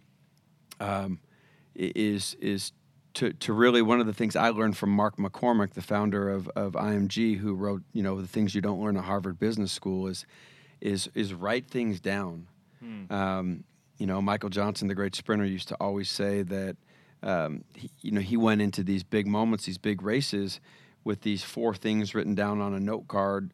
um, 0.79 1.19
is 1.75 2.35
is 2.39 2.71
to, 3.17 3.33
to 3.33 3.51
really 3.51 3.81
one 3.81 3.99
of 3.99 4.05
the 4.05 4.13
things 4.13 4.35
I 4.35 4.49
learned 4.49 4.77
from 4.77 4.91
Mark 4.91 5.17
McCormack, 5.17 5.73
the 5.73 5.81
founder 5.81 6.29
of, 6.29 6.47
of 6.49 6.73
IMG, 6.73 7.37
who 7.37 7.55
wrote 7.55 7.81
you 7.91 8.03
know 8.03 8.21
the 8.21 8.27
things 8.27 8.53
you 8.53 8.61
don't 8.61 8.79
learn 8.79 8.95
at 8.95 9.05
Harvard 9.05 9.39
Business 9.39 9.71
School 9.71 10.07
is 10.07 10.25
is 10.81 11.09
is 11.15 11.33
write 11.33 11.67
things 11.67 11.99
down. 11.99 12.47
Hmm. 12.79 13.11
Um, 13.11 13.63
you 13.97 14.05
know, 14.05 14.21
Michael 14.21 14.49
Johnson, 14.49 14.87
the 14.87 14.93
great 14.93 15.15
sprinter, 15.15 15.45
used 15.45 15.69
to 15.69 15.75
always 15.75 16.09
say 16.09 16.43
that 16.43 16.77
um, 17.23 17.63
he, 17.73 17.89
you 18.01 18.11
know 18.11 18.21
he 18.21 18.37
went 18.37 18.61
into 18.61 18.83
these 18.83 19.03
big 19.03 19.25
moments, 19.25 19.65
these 19.65 19.79
big 19.79 20.03
races, 20.03 20.59
with 21.03 21.21
these 21.21 21.43
four 21.43 21.73
things 21.73 22.13
written 22.13 22.35
down 22.35 22.61
on 22.61 22.75
a 22.75 22.79
note 22.79 23.07
card, 23.07 23.51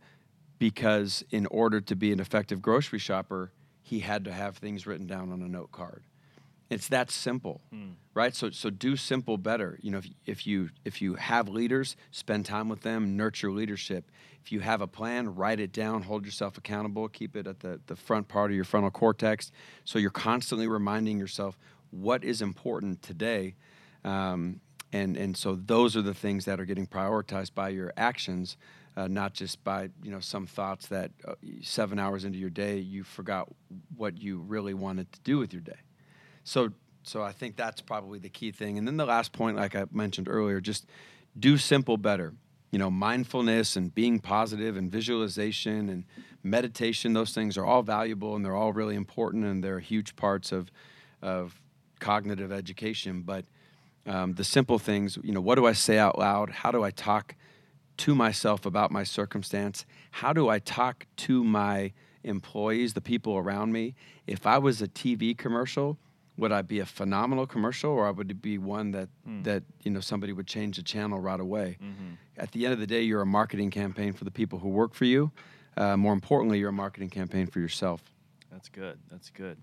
because 0.59 1.23
in 1.29 1.45
order 1.45 1.79
to 1.79 1.95
be 1.95 2.11
an 2.11 2.19
effective 2.19 2.61
grocery 2.61 2.99
shopper, 2.99 3.53
he 3.81 3.99
had 3.99 4.25
to 4.25 4.33
have 4.33 4.57
things 4.57 4.85
written 4.85 5.07
down 5.07 5.31
on 5.31 5.41
a 5.41 5.47
note 5.47 5.71
card. 5.71 6.03
It's 6.73 6.87
that 6.89 7.11
simple, 7.11 7.61
hmm. 7.71 7.91
right? 8.13 8.35
So 8.35 8.49
so 8.49 8.69
do 8.69 8.95
simple 8.95 9.37
better. 9.37 9.77
You 9.81 9.91
know, 9.91 9.97
if, 9.99 10.07
if 10.25 10.47
you 10.47 10.69
if 10.83 11.01
you 11.01 11.15
have 11.15 11.47
leaders, 11.47 11.95
spend 12.11 12.45
time 12.45 12.69
with 12.69 12.81
them, 12.81 13.15
nurture 13.15 13.51
leadership. 13.51 14.11
If 14.43 14.51
you 14.51 14.59
have 14.59 14.81
a 14.81 14.87
plan, 14.87 15.35
write 15.35 15.59
it 15.59 15.71
down, 15.71 16.03
hold 16.03 16.25
yourself 16.25 16.57
accountable, 16.57 17.07
keep 17.07 17.35
it 17.35 17.47
at 17.47 17.61
the, 17.61 17.79
the 17.87 17.95
front 17.95 18.27
part 18.27 18.51
of 18.51 18.55
your 18.55 18.65
frontal 18.65 18.91
cortex. 18.91 19.51
So 19.85 19.99
you're 19.99 20.09
constantly 20.09 20.67
reminding 20.67 21.17
yourself 21.17 21.57
what 21.91 22.25
is 22.25 22.41
important 22.41 23.01
today. 23.01 23.55
Um, 24.03 24.59
and 24.91 25.17
and 25.17 25.35
so 25.35 25.55
those 25.55 25.95
are 25.95 26.01
the 26.01 26.13
things 26.13 26.45
that 26.45 26.59
are 26.59 26.65
getting 26.65 26.87
prioritized 26.87 27.53
by 27.53 27.69
your 27.69 27.93
actions, 27.97 28.57
uh, 28.95 29.07
not 29.07 29.33
just 29.33 29.63
by 29.63 29.89
you 30.03 30.11
know 30.11 30.19
some 30.19 30.45
thoughts 30.45 30.87
that 30.87 31.11
uh, 31.25 31.35
seven 31.61 31.99
hours 31.99 32.25
into 32.25 32.37
your 32.37 32.49
day 32.49 32.77
you 32.77 33.03
forgot 33.03 33.47
what 33.95 34.17
you 34.17 34.39
really 34.39 34.73
wanted 34.73 35.11
to 35.11 35.19
do 35.21 35.39
with 35.39 35.53
your 35.53 35.61
day. 35.61 35.79
So 36.43 36.71
so 37.03 37.21
I 37.21 37.31
think 37.31 37.55
that's 37.55 37.81
probably 37.81 38.17
the 38.17 38.29
key 38.29 38.51
thing. 38.51 38.77
And 38.77 38.87
then 38.87 38.97
the 38.97 39.05
last 39.05 39.33
point, 39.33 39.57
like 39.57 39.75
I 39.75 39.85
mentioned 39.91 40.27
earlier, 40.29 40.61
just 40.61 40.87
do 41.37 41.57
simple 41.57 41.97
better. 41.97 42.33
You 42.71 42.79
know, 42.79 42.89
mindfulness 42.89 43.75
and 43.75 43.93
being 43.93 44.19
positive 44.19 44.77
and 44.77 44.91
visualization 44.91 45.89
and 45.89 46.05
meditation, 46.41 47.13
those 47.13 47.33
things 47.33 47.57
are 47.57 47.65
all 47.65 47.83
valuable 47.83 48.35
and 48.35 48.43
they're 48.43 48.55
all 48.55 48.73
really 48.73 48.95
important 48.95 49.45
and 49.45 49.63
they're 49.63 49.79
huge 49.79 50.15
parts 50.15 50.51
of, 50.51 50.71
of 51.21 51.61
cognitive 51.99 52.51
education. 52.51 53.21
But 53.21 53.45
um, 54.07 54.33
the 54.33 54.43
simple 54.43 54.79
things, 54.79 55.17
you 55.23 55.33
know, 55.33 55.41
what 55.41 55.55
do 55.55 55.67
I 55.67 55.73
say 55.73 55.97
out 55.97 56.17
loud? 56.17 56.49
How 56.49 56.71
do 56.71 56.83
I 56.83 56.91
talk 56.91 57.35
to 57.97 58.15
myself 58.15 58.65
about 58.65 58.91
my 58.91 59.03
circumstance? 59.03 59.85
How 60.11 60.33
do 60.33 60.49
I 60.49 60.59
talk 60.59 61.05
to 61.17 61.43
my 61.43 61.91
employees, 62.23 62.93
the 62.93 63.01
people 63.01 63.37
around 63.37 63.71
me? 63.71 63.93
If 64.25 64.47
I 64.47 64.57
was 64.57 64.81
a 64.81 64.87
TV 64.87 65.37
commercial, 65.37 65.99
would 66.37 66.51
I 66.51 66.61
be 66.61 66.79
a 66.79 66.85
phenomenal 66.85 67.45
commercial 67.45 67.91
or 67.91 68.11
would 68.11 68.31
it 68.31 68.41
be 68.41 68.57
one 68.57 68.91
that 68.91 69.09
mm. 69.27 69.43
that 69.43 69.63
you 69.83 69.91
know 69.91 69.99
somebody 69.99 70.33
would 70.33 70.47
change 70.47 70.77
the 70.77 70.83
channel 70.83 71.19
right 71.19 71.39
away? 71.39 71.77
Mm-hmm. 71.81 72.13
At 72.37 72.51
the 72.51 72.65
end 72.65 72.73
of 72.73 72.79
the 72.79 72.87
day, 72.87 73.01
you're 73.01 73.21
a 73.21 73.25
marketing 73.25 73.69
campaign 73.69 74.13
for 74.13 74.23
the 74.23 74.31
people 74.31 74.59
who 74.59 74.69
work 74.69 74.93
for 74.93 75.05
you. 75.05 75.31
Uh, 75.77 75.97
more 75.97 76.13
importantly, 76.13 76.59
you're 76.59 76.69
a 76.69 76.73
marketing 76.73 77.09
campaign 77.09 77.47
for 77.47 77.59
yourself. 77.59 78.01
That's 78.51 78.69
good. 78.69 78.99
That's 79.09 79.29
good. 79.29 79.57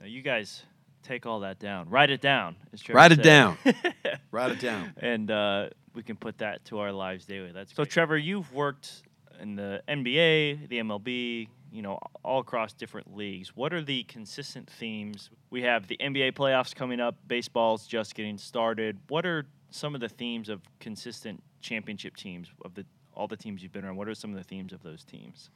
Now 0.00 0.06
you 0.06 0.22
guys 0.22 0.62
take 1.02 1.26
all 1.26 1.40
that 1.40 1.58
down. 1.58 1.88
Write 1.88 2.10
it 2.10 2.20
down. 2.20 2.56
Write 2.88 3.12
it 3.12 3.22
down. 3.22 3.58
Write 4.30 4.52
it 4.52 4.60
down. 4.60 4.92
And 4.96 5.30
uh, 5.30 5.68
we 5.94 6.02
can 6.02 6.16
put 6.16 6.38
that 6.38 6.64
to 6.66 6.78
our 6.78 6.92
lives 6.92 7.26
daily. 7.26 7.52
That's 7.52 7.72
so. 7.72 7.84
Great. 7.84 7.90
Trevor, 7.90 8.18
you've 8.18 8.52
worked 8.52 9.02
in 9.40 9.56
the 9.56 9.82
NBA, 9.88 10.68
the 10.68 10.78
MLB, 10.78 11.48
you 11.74 11.82
know, 11.82 11.98
all 12.22 12.38
across 12.38 12.72
different 12.72 13.16
leagues. 13.16 13.56
What 13.56 13.74
are 13.74 13.82
the 13.82 14.04
consistent 14.04 14.70
themes? 14.70 15.28
We 15.50 15.62
have 15.62 15.88
the 15.88 15.96
NBA 15.96 16.34
playoffs 16.34 16.72
coming 16.72 17.00
up, 17.00 17.16
baseball's 17.26 17.88
just 17.88 18.14
getting 18.14 18.38
started. 18.38 18.96
What 19.08 19.26
are 19.26 19.44
some 19.70 19.96
of 19.96 20.00
the 20.00 20.08
themes 20.08 20.48
of 20.48 20.60
consistent 20.78 21.42
championship 21.60 22.16
teams 22.16 22.48
of 22.64 22.74
the 22.74 22.86
all 23.12 23.26
the 23.26 23.36
teams 23.36 23.60
you've 23.60 23.72
been 23.72 23.84
around? 23.84 23.96
What 23.96 24.06
are 24.06 24.14
some 24.14 24.30
of 24.30 24.36
the 24.36 24.44
themes 24.44 24.72
of 24.72 24.84
those 24.84 25.02
teams? 25.02 25.50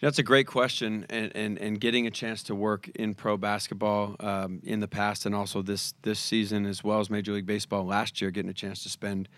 That's 0.00 0.20
a 0.20 0.22
great 0.22 0.46
question, 0.46 1.06
and, 1.10 1.30
and, 1.34 1.58
and 1.58 1.80
getting 1.80 2.06
a 2.06 2.10
chance 2.10 2.44
to 2.44 2.54
work 2.54 2.88
in 2.94 3.14
pro 3.14 3.36
basketball 3.36 4.16
um, 4.20 4.60
in 4.62 4.78
the 4.78 4.88
past, 4.88 5.26
and 5.26 5.34
also 5.34 5.60
this 5.60 5.94
this 6.02 6.20
season 6.20 6.66
as 6.66 6.84
well 6.84 7.00
as 7.00 7.10
Major 7.10 7.32
League 7.32 7.46
Baseball 7.46 7.84
last 7.84 8.20
year, 8.20 8.30
getting 8.30 8.50
a 8.50 8.54
chance 8.54 8.84
to 8.84 8.88
spend 8.88 9.28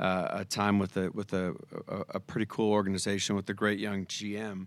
uh, 0.00 0.28
a 0.32 0.44
time 0.44 0.78
with 0.78 0.98
a 0.98 1.10
with 1.12 1.32
a, 1.32 1.54
a, 1.88 2.04
a 2.16 2.20
pretty 2.20 2.46
cool 2.46 2.72
organization 2.72 3.36
with 3.36 3.48
a 3.48 3.54
great 3.54 3.78
young 3.78 4.04
GM 4.04 4.66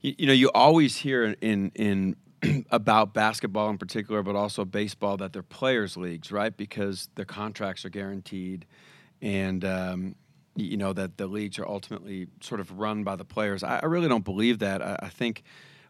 you, 0.00 0.14
you 0.18 0.26
know, 0.26 0.32
you 0.32 0.50
always 0.54 0.96
hear 0.96 1.24
in 1.40 1.72
in 1.74 2.16
about 2.70 3.14
basketball 3.14 3.70
in 3.70 3.78
particular, 3.78 4.22
but 4.22 4.36
also 4.36 4.64
baseball, 4.64 5.16
that 5.16 5.32
they're 5.32 5.42
players' 5.42 5.96
leagues, 5.96 6.30
right? 6.30 6.56
Because 6.56 7.08
the 7.14 7.24
contracts 7.24 7.84
are 7.84 7.90
guaranteed, 7.90 8.66
and 9.20 9.64
um, 9.64 10.14
you 10.54 10.76
know 10.76 10.92
that 10.92 11.16
the 11.16 11.26
leagues 11.26 11.58
are 11.58 11.66
ultimately 11.66 12.28
sort 12.40 12.60
of 12.60 12.78
run 12.78 13.04
by 13.04 13.16
the 13.16 13.24
players. 13.24 13.62
I, 13.62 13.80
I 13.82 13.86
really 13.86 14.08
don't 14.08 14.24
believe 14.24 14.60
that. 14.60 14.82
I, 14.82 14.98
I, 15.02 15.08
think 15.08 15.42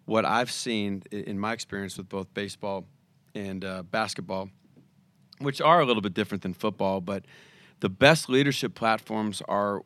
what 0.04 0.24
I've 0.24 0.50
seen 0.50 1.02
in 1.10 1.38
my 1.38 1.52
experience 1.52 1.96
with 1.98 2.08
both 2.08 2.32
baseball 2.34 2.86
and 3.34 3.64
uh, 3.64 3.82
basketball, 3.82 4.50
which 5.38 5.60
are 5.60 5.80
a 5.80 5.84
little 5.86 6.02
bit 6.02 6.14
different 6.14 6.42
than 6.42 6.54
football, 6.54 7.00
but 7.00 7.24
the 7.80 7.88
best 7.88 8.28
leadership 8.28 8.74
platforms 8.74 9.42
are 9.48 9.82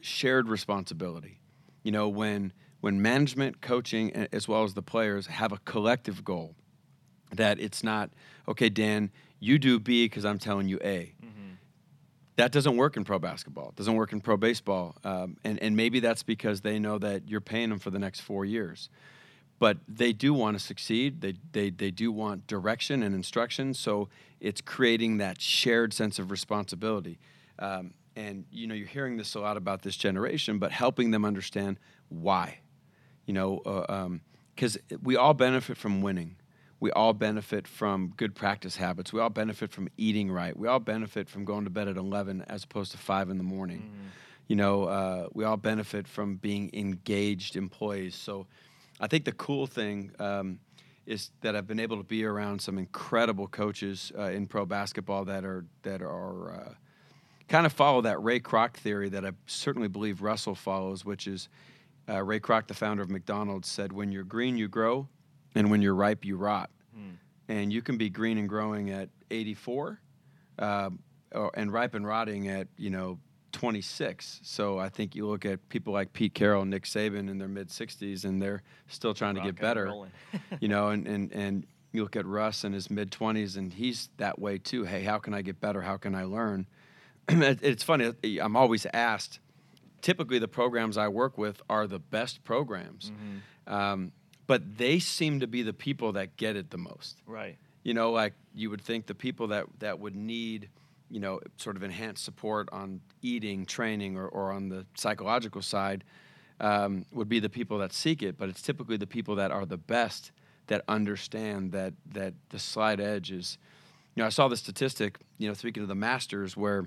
shared 0.00 0.48
responsibility. 0.48 1.40
You 1.82 1.92
know, 1.92 2.08
when 2.08 2.52
when 2.84 3.00
management, 3.00 3.62
coaching, 3.62 4.12
as 4.30 4.46
well 4.46 4.62
as 4.62 4.74
the 4.74 4.82
players 4.82 5.26
have 5.28 5.52
a 5.52 5.58
collective 5.64 6.22
goal, 6.22 6.54
that 7.32 7.58
it's 7.58 7.82
not, 7.82 8.10
okay, 8.46 8.68
Dan, 8.68 9.10
you 9.40 9.58
do 9.58 9.80
B 9.80 10.04
because 10.04 10.26
I'm 10.26 10.38
telling 10.38 10.68
you 10.68 10.78
A. 10.84 11.14
Mm-hmm. 11.24 11.54
That 12.36 12.52
doesn't 12.52 12.76
work 12.76 12.98
in 12.98 13.04
pro 13.04 13.18
basketball. 13.18 13.70
It 13.70 13.76
doesn't 13.76 13.94
work 13.94 14.12
in 14.12 14.20
pro 14.20 14.36
baseball. 14.36 14.96
Um, 15.02 15.38
and, 15.44 15.58
and 15.62 15.74
maybe 15.74 15.98
that's 15.98 16.22
because 16.22 16.60
they 16.60 16.78
know 16.78 16.98
that 16.98 17.26
you're 17.26 17.40
paying 17.40 17.70
them 17.70 17.78
for 17.78 17.88
the 17.88 17.98
next 17.98 18.20
four 18.20 18.44
years. 18.44 18.90
But 19.58 19.78
they 19.88 20.12
do 20.12 20.34
want 20.34 20.58
to 20.58 20.62
succeed. 20.62 21.22
They, 21.22 21.36
they, 21.52 21.70
they 21.70 21.90
do 21.90 22.12
want 22.12 22.46
direction 22.46 23.02
and 23.02 23.14
instruction. 23.14 23.72
So 23.72 24.10
it's 24.40 24.60
creating 24.60 25.16
that 25.16 25.40
shared 25.40 25.94
sense 25.94 26.18
of 26.18 26.30
responsibility. 26.30 27.18
Um, 27.58 27.94
and 28.14 28.44
you 28.50 28.66
know, 28.66 28.74
you're 28.74 28.86
hearing 28.86 29.16
this 29.16 29.34
a 29.36 29.40
lot 29.40 29.56
about 29.56 29.80
this 29.80 29.96
generation, 29.96 30.58
but 30.58 30.70
helping 30.70 31.12
them 31.12 31.24
understand 31.24 31.78
why 32.10 32.58
you 33.26 33.34
know, 33.34 33.60
because 34.54 34.76
uh, 34.76 34.94
um, 34.94 35.00
we 35.02 35.16
all 35.16 35.34
benefit 35.34 35.76
from 35.76 36.02
winning. 36.02 36.36
We 36.80 36.90
all 36.90 37.14
benefit 37.14 37.66
from 37.66 38.12
good 38.16 38.34
practice 38.34 38.76
habits. 38.76 39.12
We 39.12 39.20
all 39.20 39.30
benefit 39.30 39.72
from 39.72 39.88
eating 39.96 40.30
right. 40.30 40.56
We 40.56 40.68
all 40.68 40.80
benefit 40.80 41.28
from 41.28 41.44
going 41.44 41.64
to 41.64 41.70
bed 41.70 41.88
at 41.88 41.96
11 41.96 42.44
as 42.48 42.64
opposed 42.64 42.92
to 42.92 42.98
5 42.98 43.30
in 43.30 43.38
the 43.38 43.44
morning. 43.44 43.78
Mm-hmm. 43.78 44.08
You 44.48 44.56
know, 44.56 44.84
uh, 44.84 45.28
we 45.32 45.44
all 45.44 45.56
benefit 45.56 46.06
from 46.06 46.36
being 46.36 46.70
engaged 46.74 47.56
employees. 47.56 48.14
So 48.14 48.46
I 49.00 49.06
think 49.06 49.24
the 49.24 49.32
cool 49.32 49.66
thing 49.66 50.10
um, 50.18 50.58
is 51.06 51.30
that 51.40 51.56
I've 51.56 51.66
been 51.66 51.80
able 51.80 51.96
to 51.96 52.04
be 52.04 52.24
around 52.24 52.60
some 52.60 52.76
incredible 52.76 53.48
coaches 53.48 54.12
uh, 54.18 54.24
in 54.24 54.46
pro 54.46 54.66
basketball 54.66 55.24
that 55.24 55.44
are, 55.46 55.64
that 55.84 56.02
are 56.02 56.52
uh, 56.52 56.74
kind 57.48 57.64
of 57.64 57.72
follow 57.72 58.02
that 58.02 58.22
Ray 58.22 58.40
Kroc 58.40 58.74
theory 58.74 59.08
that 59.08 59.24
I 59.24 59.30
certainly 59.46 59.88
believe 59.88 60.20
Russell 60.20 60.54
follows, 60.54 61.04
which 61.04 61.26
is– 61.26 61.48
uh, 62.08 62.22
Ray 62.22 62.40
Kroc, 62.40 62.66
the 62.66 62.74
founder 62.74 63.02
of 63.02 63.10
McDonald's, 63.10 63.68
said, 63.68 63.92
"When 63.92 64.12
you're 64.12 64.24
green, 64.24 64.56
you 64.56 64.68
grow, 64.68 65.08
and 65.54 65.70
when 65.70 65.82
you're 65.82 65.94
ripe, 65.94 66.24
you 66.24 66.36
rot." 66.36 66.70
Mm. 66.96 67.16
And 67.48 67.72
you 67.72 67.82
can 67.82 67.96
be 67.96 68.10
green 68.10 68.38
and 68.38 68.48
growing 68.48 68.90
at 68.90 69.08
84, 69.30 70.00
uh, 70.58 70.90
or, 71.32 71.50
and 71.54 71.72
ripe 71.72 71.94
and 71.94 72.06
rotting 72.06 72.48
at 72.48 72.68
you 72.76 72.90
know 72.90 73.18
26. 73.52 74.40
So 74.42 74.78
I 74.78 74.88
think 74.88 75.14
you 75.14 75.26
look 75.26 75.46
at 75.46 75.66
people 75.68 75.92
like 75.92 76.12
Pete 76.12 76.34
Carroll, 76.34 76.64
Nick 76.64 76.84
Saban 76.84 77.30
in 77.30 77.38
their 77.38 77.48
mid 77.48 77.68
60s, 77.68 78.24
and 78.24 78.42
they're 78.42 78.62
still 78.88 79.14
trying 79.14 79.36
Rock 79.36 79.46
to 79.46 79.52
get 79.52 79.60
better. 79.60 79.94
you 80.60 80.68
know, 80.68 80.88
and 80.88 81.06
and 81.06 81.32
and 81.32 81.66
you 81.92 82.02
look 82.02 82.16
at 82.16 82.26
Russ 82.26 82.64
in 82.64 82.72
his 82.72 82.90
mid 82.90 83.10
20s, 83.10 83.56
and 83.56 83.72
he's 83.72 84.10
that 84.18 84.38
way 84.38 84.58
too. 84.58 84.84
Hey, 84.84 85.02
how 85.02 85.18
can 85.18 85.32
I 85.32 85.42
get 85.42 85.60
better? 85.60 85.80
How 85.80 85.96
can 85.96 86.14
I 86.14 86.24
learn? 86.24 86.66
it's 87.28 87.82
funny. 87.82 88.12
I'm 88.40 88.56
always 88.56 88.86
asked 88.92 89.38
typically 90.04 90.38
the 90.38 90.46
programs 90.46 90.98
I 90.98 91.08
work 91.08 91.38
with 91.38 91.62
are 91.70 91.86
the 91.86 91.98
best 91.98 92.44
programs. 92.44 93.10
Mm-hmm. 93.10 93.74
Um, 93.74 94.12
but 94.46 94.76
they 94.76 94.98
seem 94.98 95.40
to 95.40 95.46
be 95.46 95.62
the 95.62 95.72
people 95.72 96.12
that 96.12 96.36
get 96.36 96.56
it 96.56 96.70
the 96.70 96.76
most. 96.76 97.22
Right. 97.26 97.56
You 97.84 97.94
know, 97.94 98.12
like 98.12 98.34
you 98.54 98.68
would 98.68 98.82
think 98.82 99.06
the 99.06 99.14
people 99.14 99.46
that, 99.48 99.64
that 99.78 99.98
would 99.98 100.14
need, 100.14 100.68
you 101.10 101.20
know, 101.20 101.40
sort 101.56 101.76
of 101.76 101.82
enhanced 101.82 102.22
support 102.22 102.68
on 102.70 103.00
eating, 103.22 103.64
training, 103.64 104.18
or, 104.18 104.28
or 104.28 104.52
on 104.52 104.68
the 104.68 104.84
psychological 104.94 105.62
side 105.62 106.04
um, 106.60 107.06
would 107.10 107.30
be 107.30 107.40
the 107.40 107.48
people 107.48 107.78
that 107.78 107.94
seek 107.94 108.22
it. 108.22 108.36
But 108.36 108.50
it's 108.50 108.60
typically 108.60 108.98
the 108.98 109.06
people 109.06 109.36
that 109.36 109.50
are 109.50 109.64
the 109.64 109.78
best 109.78 110.32
that 110.66 110.82
understand 110.86 111.72
that 111.72 111.94
that 112.12 112.34
the 112.50 112.58
slight 112.58 113.00
edge 113.00 113.30
is. 113.30 113.56
You 114.14 114.22
know, 114.22 114.26
I 114.26 114.30
saw 114.30 114.48
the 114.48 114.56
statistic. 114.56 115.18
You 115.38 115.48
know, 115.48 115.54
speaking 115.54 115.82
of 115.82 115.88
the 115.88 115.94
Masters, 115.94 116.58
where 116.58 116.80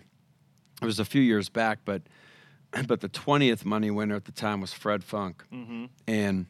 it 0.82 0.86
was 0.86 1.00
a 1.00 1.06
few 1.06 1.22
years 1.22 1.50
back, 1.50 1.80
but 1.84 2.04
but 2.88 3.02
the 3.02 3.10
20th 3.10 3.66
money 3.66 3.92
winner 3.92 4.16
at 4.16 4.26
the 4.26 4.32
time 4.32 4.62
was 4.62 4.74
Fred 4.74 5.04
Funk. 5.04 5.44
Mm-hmm. 5.52 5.86
And 6.08 6.46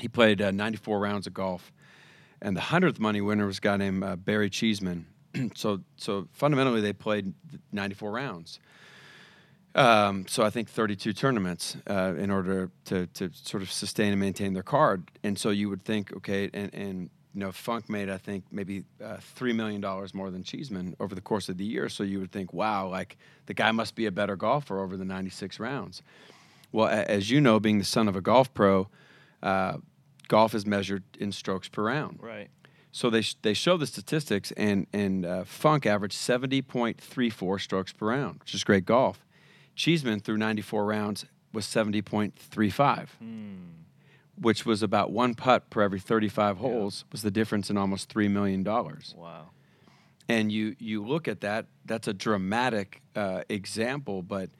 he 0.00 0.08
played 0.08 0.42
uh, 0.42 0.50
94 0.50 0.98
rounds 0.98 1.26
of 1.26 1.34
golf. 1.34 1.72
And 2.42 2.56
the 2.56 2.60
100th 2.60 2.98
money 2.98 3.20
winner 3.20 3.46
was 3.46 3.58
a 3.58 3.60
guy 3.60 3.76
named 3.76 4.04
uh, 4.04 4.16
Barry 4.16 4.50
Cheesman. 4.50 5.06
so, 5.54 5.80
so 5.96 6.28
fundamentally, 6.32 6.80
they 6.80 6.92
played 6.92 7.32
94 7.72 8.10
rounds. 8.10 8.60
Um, 9.74 10.26
so 10.26 10.42
I 10.42 10.48
think 10.48 10.70
32 10.70 11.12
tournaments 11.12 11.76
uh, 11.88 12.14
in 12.16 12.30
order 12.30 12.70
to, 12.86 13.06
to 13.08 13.30
sort 13.34 13.62
of 13.62 13.70
sustain 13.70 14.12
and 14.12 14.20
maintain 14.20 14.54
their 14.54 14.62
card. 14.62 15.10
And 15.22 15.38
so 15.38 15.50
you 15.50 15.68
would 15.68 15.84
think, 15.84 16.16
okay, 16.16 16.48
and, 16.54 16.72
and 16.72 17.10
you 17.36 17.40
know, 17.40 17.52
Funk 17.52 17.90
made 17.90 18.08
I 18.08 18.16
think 18.16 18.44
maybe 18.50 18.84
uh, 19.04 19.18
three 19.20 19.52
million 19.52 19.82
dollars 19.82 20.14
more 20.14 20.30
than 20.30 20.42
Cheesman 20.42 20.96
over 20.98 21.14
the 21.14 21.20
course 21.20 21.50
of 21.50 21.58
the 21.58 21.66
year. 21.66 21.90
So 21.90 22.02
you 22.02 22.18
would 22.18 22.32
think, 22.32 22.54
wow, 22.54 22.88
like 22.88 23.18
the 23.44 23.52
guy 23.52 23.72
must 23.72 23.94
be 23.94 24.06
a 24.06 24.10
better 24.10 24.36
golfer 24.36 24.80
over 24.80 24.96
the 24.96 25.04
96 25.04 25.60
rounds. 25.60 26.00
Well, 26.72 26.86
a- 26.88 27.04
as 27.10 27.30
you 27.30 27.42
know, 27.42 27.60
being 27.60 27.76
the 27.78 27.84
son 27.84 28.08
of 28.08 28.16
a 28.16 28.22
golf 28.22 28.54
pro, 28.54 28.88
uh, 29.42 29.76
golf 30.28 30.54
is 30.54 30.64
measured 30.64 31.04
in 31.20 31.30
strokes 31.30 31.68
per 31.68 31.82
round. 31.84 32.20
Right. 32.22 32.48
So 32.90 33.10
they 33.10 33.20
sh- 33.20 33.36
they 33.42 33.52
show 33.52 33.76
the 33.76 33.86
statistics, 33.86 34.50
and 34.52 34.86
and 34.94 35.26
uh, 35.26 35.44
Funk 35.44 35.84
averaged 35.84 36.16
70.34 36.16 37.60
strokes 37.60 37.92
per 37.92 38.06
round, 38.06 38.40
which 38.40 38.54
is 38.54 38.64
great 38.64 38.86
golf. 38.86 39.26
Cheesman 39.74 40.20
through 40.20 40.38
94 40.38 40.86
rounds 40.86 41.26
was 41.52 41.66
70.35. 41.66 43.08
Hmm 43.18 43.56
which 44.40 44.66
was 44.66 44.82
about 44.82 45.10
one 45.12 45.34
putt 45.34 45.70
per 45.70 45.82
every 45.82 46.00
35 46.00 46.58
holes, 46.58 47.04
was 47.12 47.22
the 47.22 47.30
difference 47.30 47.70
in 47.70 47.76
almost 47.76 48.12
$3 48.12 48.30
million. 48.30 48.62
Wow. 48.64 49.50
and 50.28 50.50
you 50.52 50.74
you 50.78 51.04
look 51.04 51.28
at 51.28 51.40
that. 51.40 51.66
That's 51.84 52.08
a 52.08 52.12
dramatic 52.14 53.00
uh, 53.14 53.42
example, 53.48 54.22
but 54.22 54.50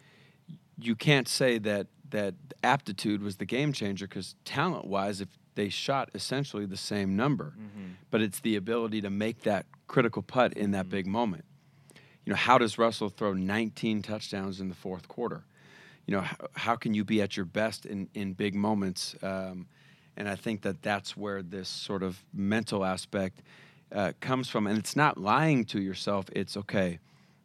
you 0.79 0.95
can't 0.95 1.29
say 1.29 1.59
that 1.59 1.87
that 2.11 2.35
aptitude 2.63 3.23
was 3.23 3.37
the 3.37 3.45
game 3.47 3.73
changer 3.73 4.07
because 4.07 4.37
talent 4.45 4.87
wise, 4.87 5.21
if 5.21 5.29
they 5.57 5.69
shot 5.69 6.09
essentially 6.15 6.67
the 6.67 6.77
same 6.77 7.17
number, 7.17 7.55
Mm-hmm. 7.59 7.93
but 8.11 8.21
it's 8.21 8.41
the 8.41 8.57
ability 8.57 9.01
to 9.03 9.11
make 9.11 9.43
that 9.43 9.67
critical 9.89 10.23
putt 10.23 10.53
in 10.53 10.71
that 10.73 10.89
big 10.89 11.07
moment. 11.07 11.45
You 12.25 12.31
know, 12.31 12.37
how 12.37 12.59
does 12.59 12.77
Russell 12.79 13.09
throw 13.09 13.33
19 13.33 14.03
touchdowns 14.03 14.61
in 14.61 14.69
the 14.69 14.75
fourth 14.75 15.09
quarter? 15.09 15.45
You 16.07 16.17
know, 16.17 16.21
how, 16.21 16.37
how 16.55 16.77
can 16.77 16.95
you 16.95 17.05
be 17.05 17.21
at 17.21 17.37
your 17.37 17.47
best 17.47 17.85
in, 17.85 18.09
in 18.15 18.33
big 18.33 18.55
moments? 18.55 19.15
Um, 19.23 19.67
and 20.17 20.29
I 20.29 20.37
think 20.37 20.63
that 20.63 20.83
that's 20.83 21.17
where 21.17 21.43
this 21.43 21.69
sort 21.69 22.03
of 22.03 22.25
mental 22.33 22.85
aspect 22.85 23.43
uh, 23.93 24.13
comes 24.21 24.49
from. 24.49 24.67
And 24.67 24.79
it's 24.79 24.97
not 24.97 25.19
lying 25.19 25.65
to 25.67 25.81
yourself. 25.81 26.27
It's 26.33 26.57
okay. 26.57 26.99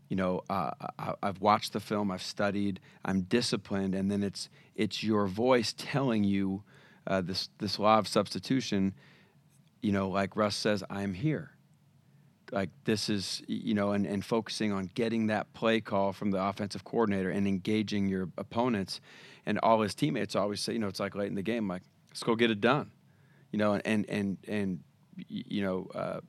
You 0.10 0.15
know, 0.17 0.41
uh, 0.50 0.71
I, 1.00 1.13
I've 1.24 1.41
watched 1.41 1.74
the 1.74 1.80
film, 1.80 2.12
I've 2.12 2.21
studied, 2.21 2.80
I'm 3.06 3.21
disciplined, 3.21 3.95
and 3.95 4.12
then 4.12 4.24
it's 4.24 4.50
it's 4.76 5.04
your 5.04 5.26
voice 5.28 5.74
telling 5.78 6.24
you 6.24 6.63
uh, 7.08 7.21
this 7.21 7.50
this 7.60 7.80
law 7.80 7.97
of 7.97 8.08
substitution. 8.08 8.93
You 9.82 9.93
know, 9.93 10.10
like 10.10 10.36
Russ 10.36 10.56
says, 10.56 10.84
I'm 10.89 11.13
here 11.13 11.52
like 12.52 12.70
this 12.86 13.10
is 13.10 13.42
you 13.48 13.74
know 13.74 13.92
and, 13.92 14.06
and 14.06 14.24
focusing 14.26 14.72
on 14.72 14.90
getting 14.94 15.28
that 15.28 15.52
play 15.54 15.82
call 15.82 16.14
from 16.14 16.32
the 16.32 16.44
offensive 16.44 16.84
coordinator 16.84 17.30
and 17.30 17.48
engaging 17.48 18.08
your 18.08 18.30
opponents 18.38 19.02
and 19.46 19.60
all 19.60 19.82
his 19.82 19.96
teammates 19.96 20.36
always 20.36 20.62
say 20.62 20.74
you 20.74 20.80
know 20.80 20.88
it's 20.88 21.00
like 21.00 21.16
late 21.16 21.28
in 21.28 21.36
the 21.36 21.42
game 21.42 21.68
like 21.68 21.84
let's 22.10 22.24
go 22.24 22.36
get 22.36 22.52
it 22.52 22.62
done 22.62 22.92
you 23.52 23.58
know 23.58 23.80
and 23.86 24.10
and 24.10 24.38
and 24.48 24.80
you 25.28 25.62
know 25.62 25.88
uh, 25.94 26.20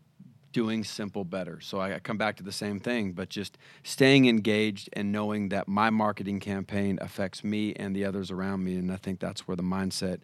doing 0.52 0.84
simple 0.84 1.24
better. 1.24 1.60
So 1.60 1.78
I, 1.78 1.94
I 1.94 1.98
come 1.98 2.18
back 2.18 2.36
to 2.36 2.42
the 2.42 2.52
same 2.52 2.78
thing 2.78 3.12
but 3.12 3.28
just 3.28 3.58
staying 3.82 4.28
engaged 4.28 4.88
and 4.92 5.10
knowing 5.10 5.48
that 5.48 5.66
my 5.66 5.90
marketing 5.90 6.40
campaign 6.40 6.98
affects 7.00 7.42
me 7.42 7.72
and 7.74 7.96
the 7.96 8.04
others 8.04 8.30
around 8.30 8.62
me 8.62 8.76
and 8.76 8.92
i 8.92 8.96
think 8.96 9.18
that's 9.20 9.48
where 9.48 9.56
the 9.56 9.62
mindset 9.62 10.20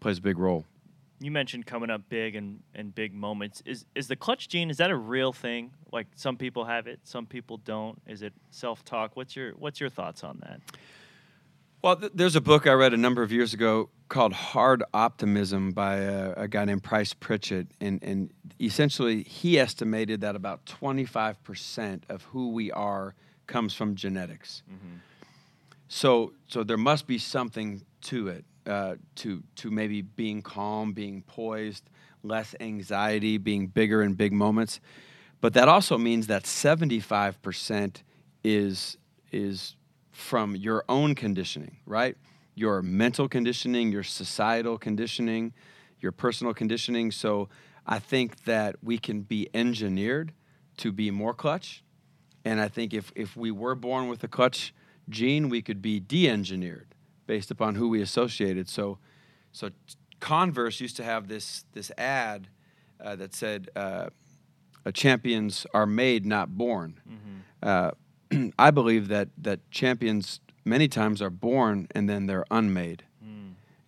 plays 0.00 0.18
a 0.18 0.22
big 0.22 0.38
role 0.38 0.64
You 1.20 1.30
mentioned 1.30 1.66
coming 1.66 1.90
up 1.90 2.02
big 2.08 2.36
and, 2.36 2.60
and 2.74 2.94
big 2.94 3.14
moments. 3.14 3.62
Is 3.64 3.86
is 3.94 4.08
the 4.08 4.16
clutch 4.16 4.48
gene? 4.48 4.70
Is 4.70 4.76
that 4.76 4.90
a 4.90 4.96
real 4.96 5.32
thing? 5.32 5.72
Like 5.92 6.08
some 6.14 6.36
people 6.36 6.64
have 6.64 6.86
it, 6.86 7.00
some 7.04 7.26
people 7.26 7.56
don't. 7.58 8.00
Is 8.06 8.22
it 8.22 8.34
self 8.50 8.84
talk? 8.84 9.16
What's 9.16 9.34
your 9.34 9.52
What's 9.52 9.80
your 9.80 9.90
thoughts 9.90 10.22
on 10.22 10.38
that? 10.42 10.60
Well, 11.82 11.96
th- 11.96 12.12
there's 12.14 12.36
a 12.36 12.40
book 12.40 12.66
I 12.66 12.72
read 12.72 12.94
a 12.94 12.96
number 12.96 13.22
of 13.22 13.30
years 13.30 13.54
ago 13.54 13.90
called 14.08 14.32
Hard 14.32 14.82
Optimism 14.94 15.72
by 15.72 15.96
a, 15.98 16.32
a 16.32 16.48
guy 16.48 16.64
named 16.64 16.82
Price 16.82 17.12
Pritchett. 17.12 17.68
And, 17.80 18.02
and 18.02 18.32
essentially, 18.60 19.22
he 19.22 19.58
estimated 19.58 20.20
that 20.22 20.36
about 20.36 20.64
25% 20.66 22.02
of 22.08 22.22
who 22.24 22.50
we 22.50 22.72
are 22.72 23.14
comes 23.46 23.74
from 23.74 23.94
genetics. 23.94 24.62
Mm-hmm. 24.68 24.96
So, 25.88 26.32
so 26.48 26.64
there 26.64 26.76
must 26.76 27.06
be 27.06 27.18
something 27.18 27.82
to 28.02 28.28
it, 28.28 28.44
uh, 28.66 28.96
to, 29.16 29.42
to 29.56 29.70
maybe 29.70 30.02
being 30.02 30.42
calm, 30.42 30.92
being 30.92 31.22
poised, 31.22 31.88
less 32.22 32.54
anxiety, 32.60 33.38
being 33.38 33.68
bigger 33.68 34.02
in 34.02 34.14
big 34.14 34.32
moments. 34.32 34.80
But 35.40 35.54
that 35.54 35.68
also 35.68 35.96
means 35.98 36.26
that 36.26 36.44
75% 36.44 38.02
is, 38.42 38.96
is 39.30 39.76
from 40.10 40.56
your 40.56 40.84
own 40.88 41.14
conditioning, 41.14 41.76
right? 41.86 42.16
Your 42.54 42.82
mental 42.82 43.28
conditioning, 43.28 43.92
your 43.92 44.02
societal 44.02 44.78
conditioning, 44.78 45.52
your 46.00 46.12
personal 46.12 46.54
conditioning. 46.54 47.12
So 47.12 47.48
I 47.86 47.98
think 47.98 48.44
that 48.44 48.76
we 48.82 48.98
can 48.98 49.20
be 49.20 49.48
engineered 49.54 50.32
to 50.78 50.90
be 50.90 51.10
more 51.10 51.34
clutch. 51.34 51.84
And 52.44 52.60
I 52.60 52.68
think 52.68 52.94
if, 52.94 53.12
if 53.14 53.36
we 53.36 53.50
were 53.50 53.74
born 53.74 54.08
with 54.08 54.24
a 54.24 54.28
clutch 54.28 54.74
gene, 55.08 55.48
we 55.48 55.62
could 55.62 55.80
be 55.80 56.00
de 56.00 56.28
engineered 56.28 56.95
based 57.26 57.50
upon 57.50 57.74
who 57.74 57.88
we 57.88 58.00
associated. 58.00 58.68
So, 58.68 58.98
so 59.52 59.70
Converse 60.20 60.80
used 60.80 60.96
to 60.96 61.04
have 61.04 61.28
this, 61.28 61.64
this 61.72 61.90
ad 61.98 62.48
uh, 63.00 63.16
that 63.16 63.34
said, 63.34 63.68
uh, 63.76 64.08
champions 64.92 65.66
are 65.74 65.86
made, 65.86 66.24
not 66.24 66.56
born. 66.56 67.00
Uh, 67.62 67.90
I 68.58 68.70
believe 68.70 69.08
that 69.08 69.28
that 69.38 69.68
champions 69.70 70.40
many 70.64 70.88
times 70.88 71.22
are 71.22 71.30
born 71.30 71.88
and 71.94 72.08
then 72.08 72.26
they're 72.26 72.44
unmade, 72.50 73.04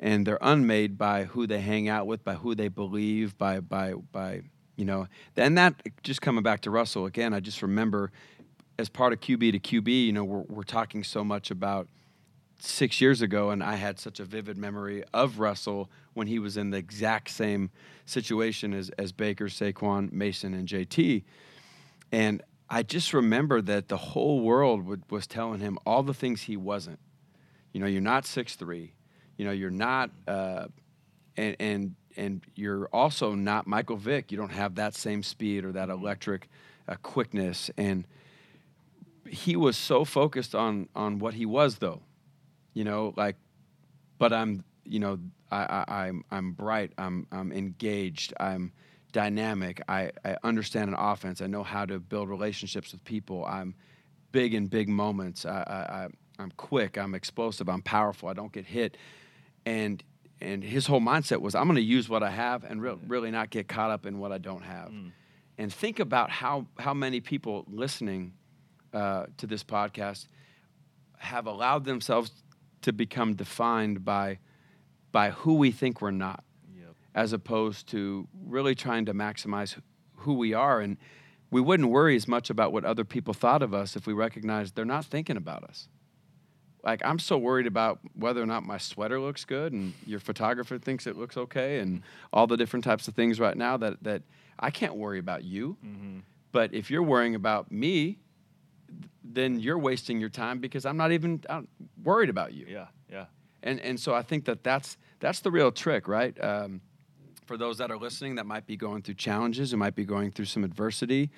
and 0.01 0.27
they're 0.27 0.39
unmade 0.41 0.97
by 0.99 1.25
who 1.25 1.47
they 1.47 1.61
hang 1.61 1.89
out 1.89 2.07
with, 2.07 2.25
by 2.25 2.35
who 2.35 2.55
they 2.55 2.69
believe, 2.69 3.37
by 3.39 3.61
by 3.61 3.95
by 3.95 4.43
you 4.77 4.85
know. 4.85 5.07
And 5.37 5.57
that 5.59 5.75
just 6.03 6.21
coming 6.23 6.43
back 6.43 6.61
to 6.63 6.71
Russell 6.71 7.07
again, 7.07 7.33
I 7.35 7.41
just 7.41 7.63
remember 7.63 8.11
as 8.79 8.89
part 8.89 9.13
of 9.13 9.21
QB 9.21 9.53
to 9.53 9.59
QB, 9.59 10.07
you 10.07 10.13
know, 10.13 10.25
we're 10.25 10.45
we're 10.49 10.63
talking 10.63 11.05
so 11.05 11.25
much 11.25 11.51
about 11.51 11.89
six 12.59 13.01
years 13.01 13.23
ago, 13.23 13.51
and 13.51 13.63
I 13.63 13.77
had 13.77 13.99
such 13.99 14.21
a 14.21 14.25
vivid 14.25 14.59
memory 14.59 15.05
of 15.15 15.39
Russell 15.39 15.91
when 16.15 16.27
he 16.27 16.39
was 16.39 16.57
in 16.57 16.71
the 16.71 16.79
exact 16.79 17.31
same 17.31 17.71
situation 18.05 18.75
as, 18.75 18.91
as 18.99 19.13
Baker, 19.13 19.47
Saquon, 19.47 20.13
Mason, 20.13 20.55
and 20.55 20.67
JT. 20.69 21.23
And 22.11 22.43
I 22.69 22.83
just 22.83 23.15
remember 23.15 23.63
that 23.63 23.89
the 23.89 23.97
whole 23.97 24.41
world 24.41 24.85
would, 24.87 25.03
was 25.11 25.27
telling 25.27 25.61
him 25.61 25.79
all 25.87 26.03
the 26.03 26.15
things 26.15 26.43
he 26.43 26.57
wasn't. 26.57 26.99
You 27.73 27.81
know, 27.81 27.87
you're 27.87 28.01
not 28.01 28.27
six 28.27 28.57
three. 28.57 28.93
You 29.37 29.45
know, 29.45 29.53
you're 29.53 29.71
not, 29.71 30.11
uh, 30.27 30.67
and 31.37 31.57
and 31.61 31.95
and 32.17 32.43
you're 32.57 32.87
also 32.93 33.35
not 33.35 33.67
Michael 33.67 33.97
Vick. 33.97 34.33
You 34.33 34.39
don't 34.39 34.51
have 34.51 34.75
that 34.77 34.95
same 34.95 35.23
speed 35.23 35.65
or 35.65 35.73
that 35.73 35.89
electric 35.89 36.49
uh, 36.89 36.97
quickness. 37.03 37.71
And 37.77 38.07
he 39.29 39.55
was 39.55 39.77
so 39.77 40.05
focused 40.05 40.55
on 40.55 40.89
on 40.97 41.21
what 41.21 41.35
he 41.35 41.47
was, 41.47 41.77
though 41.77 42.03
you 42.75 42.85
know 42.85 43.13
like 43.17 43.37
but 44.19 44.33
i'm 44.33 44.65
you 44.85 44.99
know 44.99 45.19
I, 45.51 45.85
I 45.89 46.07
i'm 46.07 46.25
i'm 46.31 46.53
bright 46.53 46.93
i'm 46.99 47.27
i'm 47.33 47.53
engaged 47.53 48.35
i'm 48.41 48.73
dynamic 49.13 49.81
i 49.89 50.11
i 50.25 50.37
understand 50.45 50.89
an 50.89 50.97
offense 50.99 51.41
i 51.41 51.47
know 51.47 51.63
how 51.63 51.85
to 51.87 51.99
build 51.99 52.29
relationships 52.29 52.93
with 52.93 53.05
people 53.05 53.45
i'm 53.47 53.75
big 54.33 54.55
in 54.55 54.67
big 54.67 54.89
moments 54.89 55.45
i 55.47 55.65
i, 55.67 56.03
I 56.05 56.09
i'm 56.39 56.51
quick 56.57 56.99
i'm 56.99 57.15
explosive 57.15 57.69
i'm 57.69 57.83
powerful 57.83 58.29
i 58.29 58.33
don't 58.33 58.53
get 58.53 58.67
hit. 58.67 58.97
And 59.67 60.03
and 60.41 60.63
his 60.63 60.87
whole 60.87 61.01
mindset 61.01 61.41
was 61.41 61.55
i'm 61.55 61.65
going 61.65 61.77
to 61.77 61.83
use 61.83 62.09
what 62.09 62.23
i 62.23 62.31
have 62.31 62.65
and 62.65 62.81
re- 62.81 62.97
really 63.07 63.31
not 63.31 63.51
get 63.51 63.69
caught 63.69 63.91
up 63.91 64.07
in 64.07 64.19
what 64.19 64.33
i 64.33 64.39
don't 64.39 64.63
have. 64.63 64.93
And 65.59 65.73
think 65.73 65.99
about 65.99 66.31
how 66.31 66.67
how 66.79 66.95
many 66.95 67.21
people 67.21 67.65
listening 67.69 68.33
uh, 68.95 69.27
to 69.39 69.47
this 69.47 69.65
podcast 69.65 70.29
have 71.19 71.47
allowed 71.47 71.85
themselves 71.85 72.31
to 72.83 72.93
become 72.93 73.35
defined 73.35 74.05
by 74.05 74.39
by 75.13 75.31
who 75.31 75.55
we 75.55 75.71
think 75.71 76.01
we're 76.03 76.11
not 76.11 76.45
Yep. 76.79 76.95
as 77.15 77.33
opposed 77.33 77.89
to 77.89 78.29
really 78.47 78.75
trying 78.75 79.07
to 79.07 79.15
maximize 79.15 79.77
who 80.17 80.35
we 80.35 80.53
are 80.55 80.81
and 80.81 80.97
we 81.51 81.61
wouldn't 81.63 81.89
worry 81.89 82.15
as 82.15 82.29
much 82.29 82.51
about 82.51 82.73
what 82.73 82.85
other 82.85 83.05
people 83.05 83.33
thought 83.33 83.63
of 83.63 83.73
us 83.73 83.97
if 83.97 84.07
we 84.07 84.13
recognized 84.13 84.75
they're 84.75 84.85
not 84.85 85.05
thinking 85.05 85.37
about 85.37 85.65
us 85.65 85.89
like 86.85 87.01
i'm 87.05 87.19
so 87.19 87.37
worried 87.39 87.67
about 87.67 88.01
whether 88.15 88.43
or 88.43 88.47
not 88.47 88.65
my 88.65 88.79
sweater 88.79 89.19
looks 89.19 89.45
good 89.45 89.73
and 89.73 89.95
your 90.07 90.21
photographer 90.21 90.79
thinks 90.79 91.07
it 91.07 91.17
looks 91.17 91.37
okay 91.37 91.79
and 91.79 92.03
all 92.33 92.47
the 92.47 92.57
different 92.57 92.85
types 92.85 93.09
of 93.09 93.15
things 93.15 93.41
right 93.41 93.57
now 93.57 93.77
that 93.77 93.97
that 94.03 94.23
i 94.59 94.71
can't 94.71 94.95
worry 94.97 95.19
about 95.19 95.43
you 95.45 95.77
Mm-hmm. 95.85 96.19
but 96.53 96.73
if 96.75 96.91
you're 96.91 97.03
worrying 97.03 97.35
about 97.35 97.73
me 97.73 98.19
then 99.25 99.61
you're 99.61 99.79
wasting 99.79 100.21
your 100.21 100.31
time 100.31 100.59
because 100.59 100.87
i'm 100.87 100.97
not 100.97 101.13
even 101.13 101.41
uh, 101.49 101.63
worried 102.03 102.31
about 102.31 102.53
you 102.53 102.67
Yeah. 102.69 102.87
Yeah. 103.11 103.27
and 103.63 103.81
and 103.81 103.99
so 104.01 104.15
I 104.15 104.23
think 104.23 104.45
that 104.45 104.63
that's 104.63 104.97
that's 105.21 105.41
the 105.41 105.51
real 105.51 105.73
trick, 105.73 106.07
right? 106.09 106.37
Um, 106.41 106.81
for 107.47 107.57
those 107.57 107.79
that 107.79 107.91
are 107.91 107.97
listening 107.97 108.37
that 108.37 108.45
might 108.47 108.67
be 108.67 108.77
going 108.77 109.03
through 109.03 109.15
challenges, 109.15 109.71
who 109.71 109.77
might 109.79 109.95
be 109.95 110.05
going 110.05 110.31
through 110.31 110.45
some 110.45 110.63
adversity, 110.65 111.31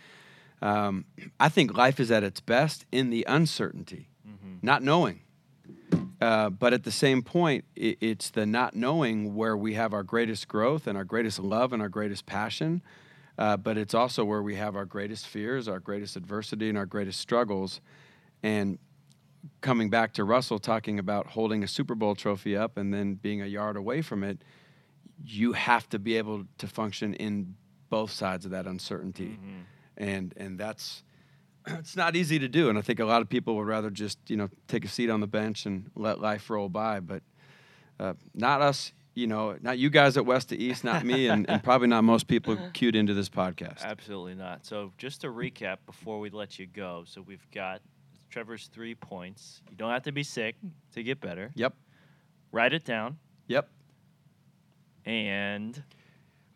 um, 0.60 1.04
I 1.38 1.48
think 1.48 1.74
life 1.76 2.00
is 2.00 2.10
at 2.10 2.22
its 2.24 2.40
best 2.40 2.84
in 2.90 3.10
the 3.10 3.24
uncertainty, 3.28 4.08
not 4.62 4.82
knowing. 4.82 5.20
Uh, 6.20 6.50
but 6.50 6.74
at 6.74 6.82
the 6.84 6.90
same 6.92 7.22
point, 7.22 7.64
i 7.78 7.96
it's 8.00 8.30
the 8.30 8.44
not 8.44 8.74
knowing 8.74 9.34
where 9.34 9.56
we 9.56 9.74
have 9.74 9.94
our 9.94 10.02
greatest 10.02 10.48
growth 10.48 10.86
and 10.86 10.98
our 10.98 11.04
greatest 11.04 11.38
love 11.38 11.72
and 11.72 11.80
our 11.80 11.88
greatest 11.88 12.26
passion. 12.26 12.82
Uh, 13.40 13.56
but 13.56 13.78
it's 13.78 13.94
also 13.94 14.22
where 14.22 14.42
we 14.42 14.54
have 14.54 14.76
our 14.76 14.84
greatest 14.84 15.26
fears, 15.26 15.66
our 15.66 15.80
greatest 15.80 16.14
adversity, 16.14 16.68
and 16.68 16.76
our 16.76 16.84
greatest 16.84 17.18
struggles. 17.18 17.80
And 18.42 18.78
coming 19.62 19.88
back 19.88 20.12
to 20.14 20.24
Russell 20.24 20.58
talking 20.58 20.98
about 20.98 21.28
holding 21.28 21.64
a 21.64 21.66
Super 21.66 21.94
Bowl 21.94 22.14
trophy 22.14 22.54
up 22.54 22.76
and 22.76 22.92
then 22.92 23.14
being 23.14 23.40
a 23.40 23.46
yard 23.46 23.78
away 23.78 24.02
from 24.02 24.22
it, 24.22 24.44
you 25.24 25.54
have 25.54 25.88
to 25.88 25.98
be 25.98 26.18
able 26.18 26.44
to 26.58 26.66
function 26.66 27.14
in 27.14 27.54
both 27.88 28.10
sides 28.10 28.44
of 28.44 28.50
that 28.50 28.66
uncertainty. 28.66 29.38
And 29.96 30.34
and 30.36 30.58
that's 30.58 31.02
it's 31.66 31.96
not 31.96 32.16
easy 32.16 32.38
to 32.38 32.48
do. 32.48 32.68
And 32.68 32.76
I 32.78 32.82
think 32.82 33.00
a 33.00 33.06
lot 33.06 33.22
of 33.22 33.30
people 33.30 33.56
would 33.56 33.66
rather 33.66 33.88
just, 33.90 34.18
you 34.28 34.36
know, 34.36 34.50
take 34.68 34.84
a 34.84 34.88
seat 34.88 35.08
on 35.08 35.20
the 35.20 35.26
bench 35.26 35.64
and 35.64 35.90
let 35.94 36.20
life 36.20 36.50
roll 36.50 36.68
by. 36.68 37.00
But 37.00 37.22
uh, 37.98 38.14
not 38.34 38.60
us 38.60 38.92
you 39.20 39.26
know, 39.26 39.56
not 39.60 39.78
you 39.78 39.90
guys 39.90 40.16
at 40.16 40.24
West 40.24 40.48
to 40.48 40.56
East, 40.56 40.82
not 40.82 41.04
me, 41.04 41.28
and, 41.28 41.48
and 41.48 41.62
probably 41.62 41.88
not 41.88 42.02
most 42.02 42.26
people 42.26 42.56
cued 42.72 42.96
into 42.96 43.12
this 43.12 43.28
podcast. 43.28 43.82
Absolutely 43.82 44.34
not. 44.34 44.64
So 44.64 44.92
just 44.96 45.20
to 45.20 45.28
recap 45.28 45.76
before 45.86 46.18
we 46.18 46.30
let 46.30 46.58
you 46.58 46.66
go, 46.66 47.04
so 47.06 47.20
we've 47.20 47.46
got 47.52 47.82
Trevor's 48.30 48.68
three 48.72 48.94
points. 48.94 49.60
You 49.70 49.76
don't 49.76 49.90
have 49.90 50.04
to 50.04 50.12
be 50.12 50.22
sick 50.22 50.56
to 50.94 51.02
get 51.02 51.20
better. 51.20 51.50
Yep. 51.54 51.74
Write 52.50 52.72
it 52.72 52.84
down. 52.84 53.18
Yep. 53.48 53.68
And 55.04 55.82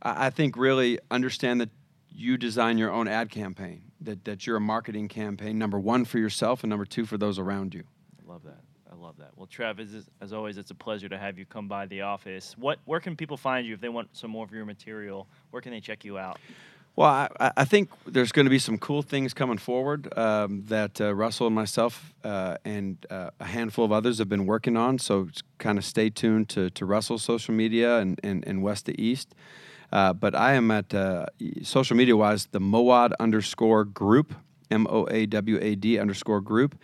I, 0.03 0.27
I 0.27 0.31
think 0.31 0.57
really 0.57 0.98
understand 1.11 1.61
that 1.61 1.70
you 2.09 2.38
design 2.38 2.79
your 2.79 2.90
own 2.90 3.09
ad 3.09 3.31
campaign. 3.31 3.83
That 4.00 4.24
that 4.24 4.46
you're 4.46 4.57
a 4.57 4.61
marketing 4.61 5.09
campaign. 5.09 5.59
Number 5.59 5.79
one 5.79 6.05
for 6.05 6.18
yourself, 6.18 6.62
and 6.62 6.70
number 6.70 6.85
two 6.85 7.07
for 7.07 7.16
those 7.16 7.38
around 7.38 7.74
you. 7.74 7.85
I 8.24 8.31
love 8.31 8.42
that. 8.44 8.61
Love 9.04 9.18
that. 9.18 9.32
Well, 9.36 9.46
Trev, 9.46 9.80
as, 9.80 10.08
as 10.22 10.32
always, 10.32 10.56
it's 10.56 10.70
a 10.70 10.74
pleasure 10.74 11.10
to 11.10 11.18
have 11.18 11.38
you 11.38 11.44
come 11.44 11.68
by 11.68 11.84
the 11.84 12.00
office. 12.00 12.54
What, 12.56 12.78
where 12.86 13.00
can 13.00 13.16
people 13.16 13.36
find 13.36 13.66
you 13.66 13.74
if 13.74 13.80
they 13.82 13.90
want 13.90 14.08
some 14.16 14.30
more 14.30 14.46
of 14.46 14.50
your 14.50 14.64
material? 14.64 15.28
Where 15.50 15.60
can 15.60 15.72
they 15.72 15.80
check 15.80 16.06
you 16.06 16.16
out? 16.16 16.38
Well, 16.96 17.28
I, 17.38 17.52
I 17.54 17.64
think 17.66 17.90
there's 18.06 18.32
going 18.32 18.46
to 18.46 18.50
be 18.50 18.58
some 18.58 18.78
cool 18.78 19.02
things 19.02 19.34
coming 19.34 19.58
forward 19.58 20.16
um, 20.16 20.64
that 20.68 21.02
uh, 21.02 21.14
Russell 21.14 21.48
and 21.48 21.54
myself 21.54 22.14
uh, 22.24 22.56
and 22.64 22.96
uh, 23.10 23.28
a 23.40 23.44
handful 23.44 23.84
of 23.84 23.92
others 23.92 24.16
have 24.16 24.30
been 24.30 24.46
working 24.46 24.78
on. 24.78 24.98
So 24.98 25.28
kind 25.58 25.76
of 25.76 25.84
stay 25.84 26.08
tuned 26.08 26.48
to, 26.50 26.70
to 26.70 26.86
Russell's 26.86 27.22
social 27.22 27.52
media 27.52 27.98
and, 27.98 28.18
and, 28.24 28.42
and 28.46 28.62
West 28.62 28.86
to 28.86 28.98
East. 28.98 29.34
Uh, 29.92 30.14
but 30.14 30.34
I 30.34 30.54
am 30.54 30.70
at 30.70 30.94
uh, 30.94 31.26
social 31.62 31.94
media 31.94 32.16
wise 32.16 32.46
the 32.46 32.58
Moawad 32.58 33.12
underscore 33.20 33.84
group, 33.84 34.32
M 34.70 34.86
O 34.88 35.06
A 35.10 35.26
W 35.26 35.58
A 35.60 35.74
D 35.74 35.98
underscore 35.98 36.40
group. 36.40 36.74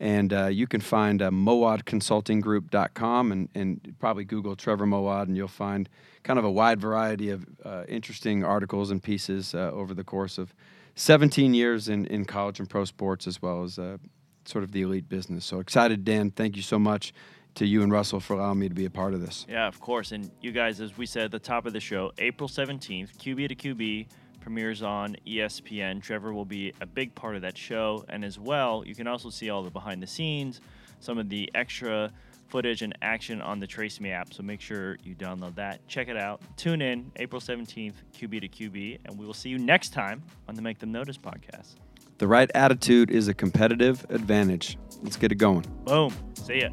And 0.00 0.32
uh, 0.32 0.46
you 0.46 0.66
can 0.66 0.80
find 0.80 1.20
uh, 1.20 1.30
moawadconsultinggroup.com 1.30 3.32
and, 3.32 3.48
and 3.54 3.94
probably 3.98 4.24
Google 4.24 4.54
Trevor 4.54 4.86
Moawad, 4.86 5.24
and 5.24 5.36
you'll 5.36 5.48
find 5.48 5.88
kind 6.22 6.38
of 6.38 6.44
a 6.44 6.50
wide 6.50 6.80
variety 6.80 7.30
of 7.30 7.46
uh, 7.64 7.84
interesting 7.88 8.44
articles 8.44 8.90
and 8.90 9.02
pieces 9.02 9.54
uh, 9.54 9.70
over 9.72 9.94
the 9.94 10.04
course 10.04 10.38
of 10.38 10.54
17 10.94 11.54
years 11.54 11.88
in, 11.88 12.06
in 12.06 12.24
college 12.24 12.60
and 12.60 12.68
pro 12.68 12.84
sports, 12.84 13.26
as 13.26 13.42
well 13.42 13.64
as 13.64 13.78
uh, 13.78 13.96
sort 14.44 14.64
of 14.64 14.72
the 14.72 14.82
elite 14.82 15.08
business. 15.08 15.44
So 15.44 15.60
excited, 15.60 16.04
Dan. 16.04 16.30
Thank 16.30 16.56
you 16.56 16.62
so 16.62 16.78
much 16.78 17.12
to 17.54 17.66
you 17.66 17.82
and 17.82 17.90
Russell 17.90 18.20
for 18.20 18.34
allowing 18.34 18.58
me 18.58 18.68
to 18.68 18.74
be 18.74 18.84
a 18.84 18.90
part 18.90 19.14
of 19.14 19.20
this. 19.20 19.46
Yeah, 19.48 19.66
of 19.66 19.80
course. 19.80 20.12
And 20.12 20.30
you 20.40 20.52
guys, 20.52 20.80
as 20.80 20.96
we 20.96 21.06
said 21.06 21.24
at 21.24 21.30
the 21.32 21.38
top 21.38 21.66
of 21.66 21.72
the 21.72 21.80
show, 21.80 22.12
April 22.18 22.48
17th, 22.48 23.16
QB 23.16 23.48
to 23.48 23.54
QB 23.54 24.06
premieres 24.48 24.82
on 24.82 25.14
ESPN. 25.26 26.02
Trevor 26.02 26.32
will 26.32 26.46
be 26.46 26.72
a 26.80 26.86
big 26.86 27.14
part 27.14 27.36
of 27.36 27.42
that 27.42 27.58
show. 27.58 28.02
And 28.08 28.24
as 28.24 28.38
well, 28.38 28.82
you 28.86 28.94
can 28.94 29.06
also 29.06 29.28
see 29.28 29.50
all 29.50 29.62
the 29.62 29.68
behind 29.68 30.02
the 30.02 30.06
scenes, 30.06 30.62
some 31.00 31.18
of 31.18 31.28
the 31.28 31.50
extra 31.54 32.10
footage 32.46 32.80
and 32.80 32.96
action 33.02 33.42
on 33.42 33.60
the 33.60 33.66
TraceMe 33.66 34.10
app. 34.10 34.32
So 34.32 34.42
make 34.42 34.62
sure 34.62 34.96
you 35.04 35.14
download 35.14 35.54
that. 35.56 35.86
Check 35.86 36.08
it 36.08 36.16
out. 36.16 36.40
Tune 36.56 36.80
in 36.80 37.12
April 37.16 37.42
17th, 37.42 37.92
QB 38.18 38.40
to 38.40 38.48
QB. 38.48 39.00
And 39.04 39.18
we 39.18 39.26
will 39.26 39.34
see 39.34 39.50
you 39.50 39.58
next 39.58 39.90
time 39.90 40.22
on 40.48 40.54
the 40.54 40.62
Make 40.62 40.78
Them 40.78 40.92
Notice 40.92 41.18
podcast. 41.18 41.74
The 42.16 42.26
right 42.26 42.50
attitude 42.54 43.10
is 43.10 43.28
a 43.28 43.34
competitive 43.34 44.06
advantage. 44.08 44.78
Let's 45.02 45.18
get 45.18 45.30
it 45.30 45.36
going. 45.36 45.66
Boom. 45.84 46.10
See 46.32 46.62
ya. 46.62 46.70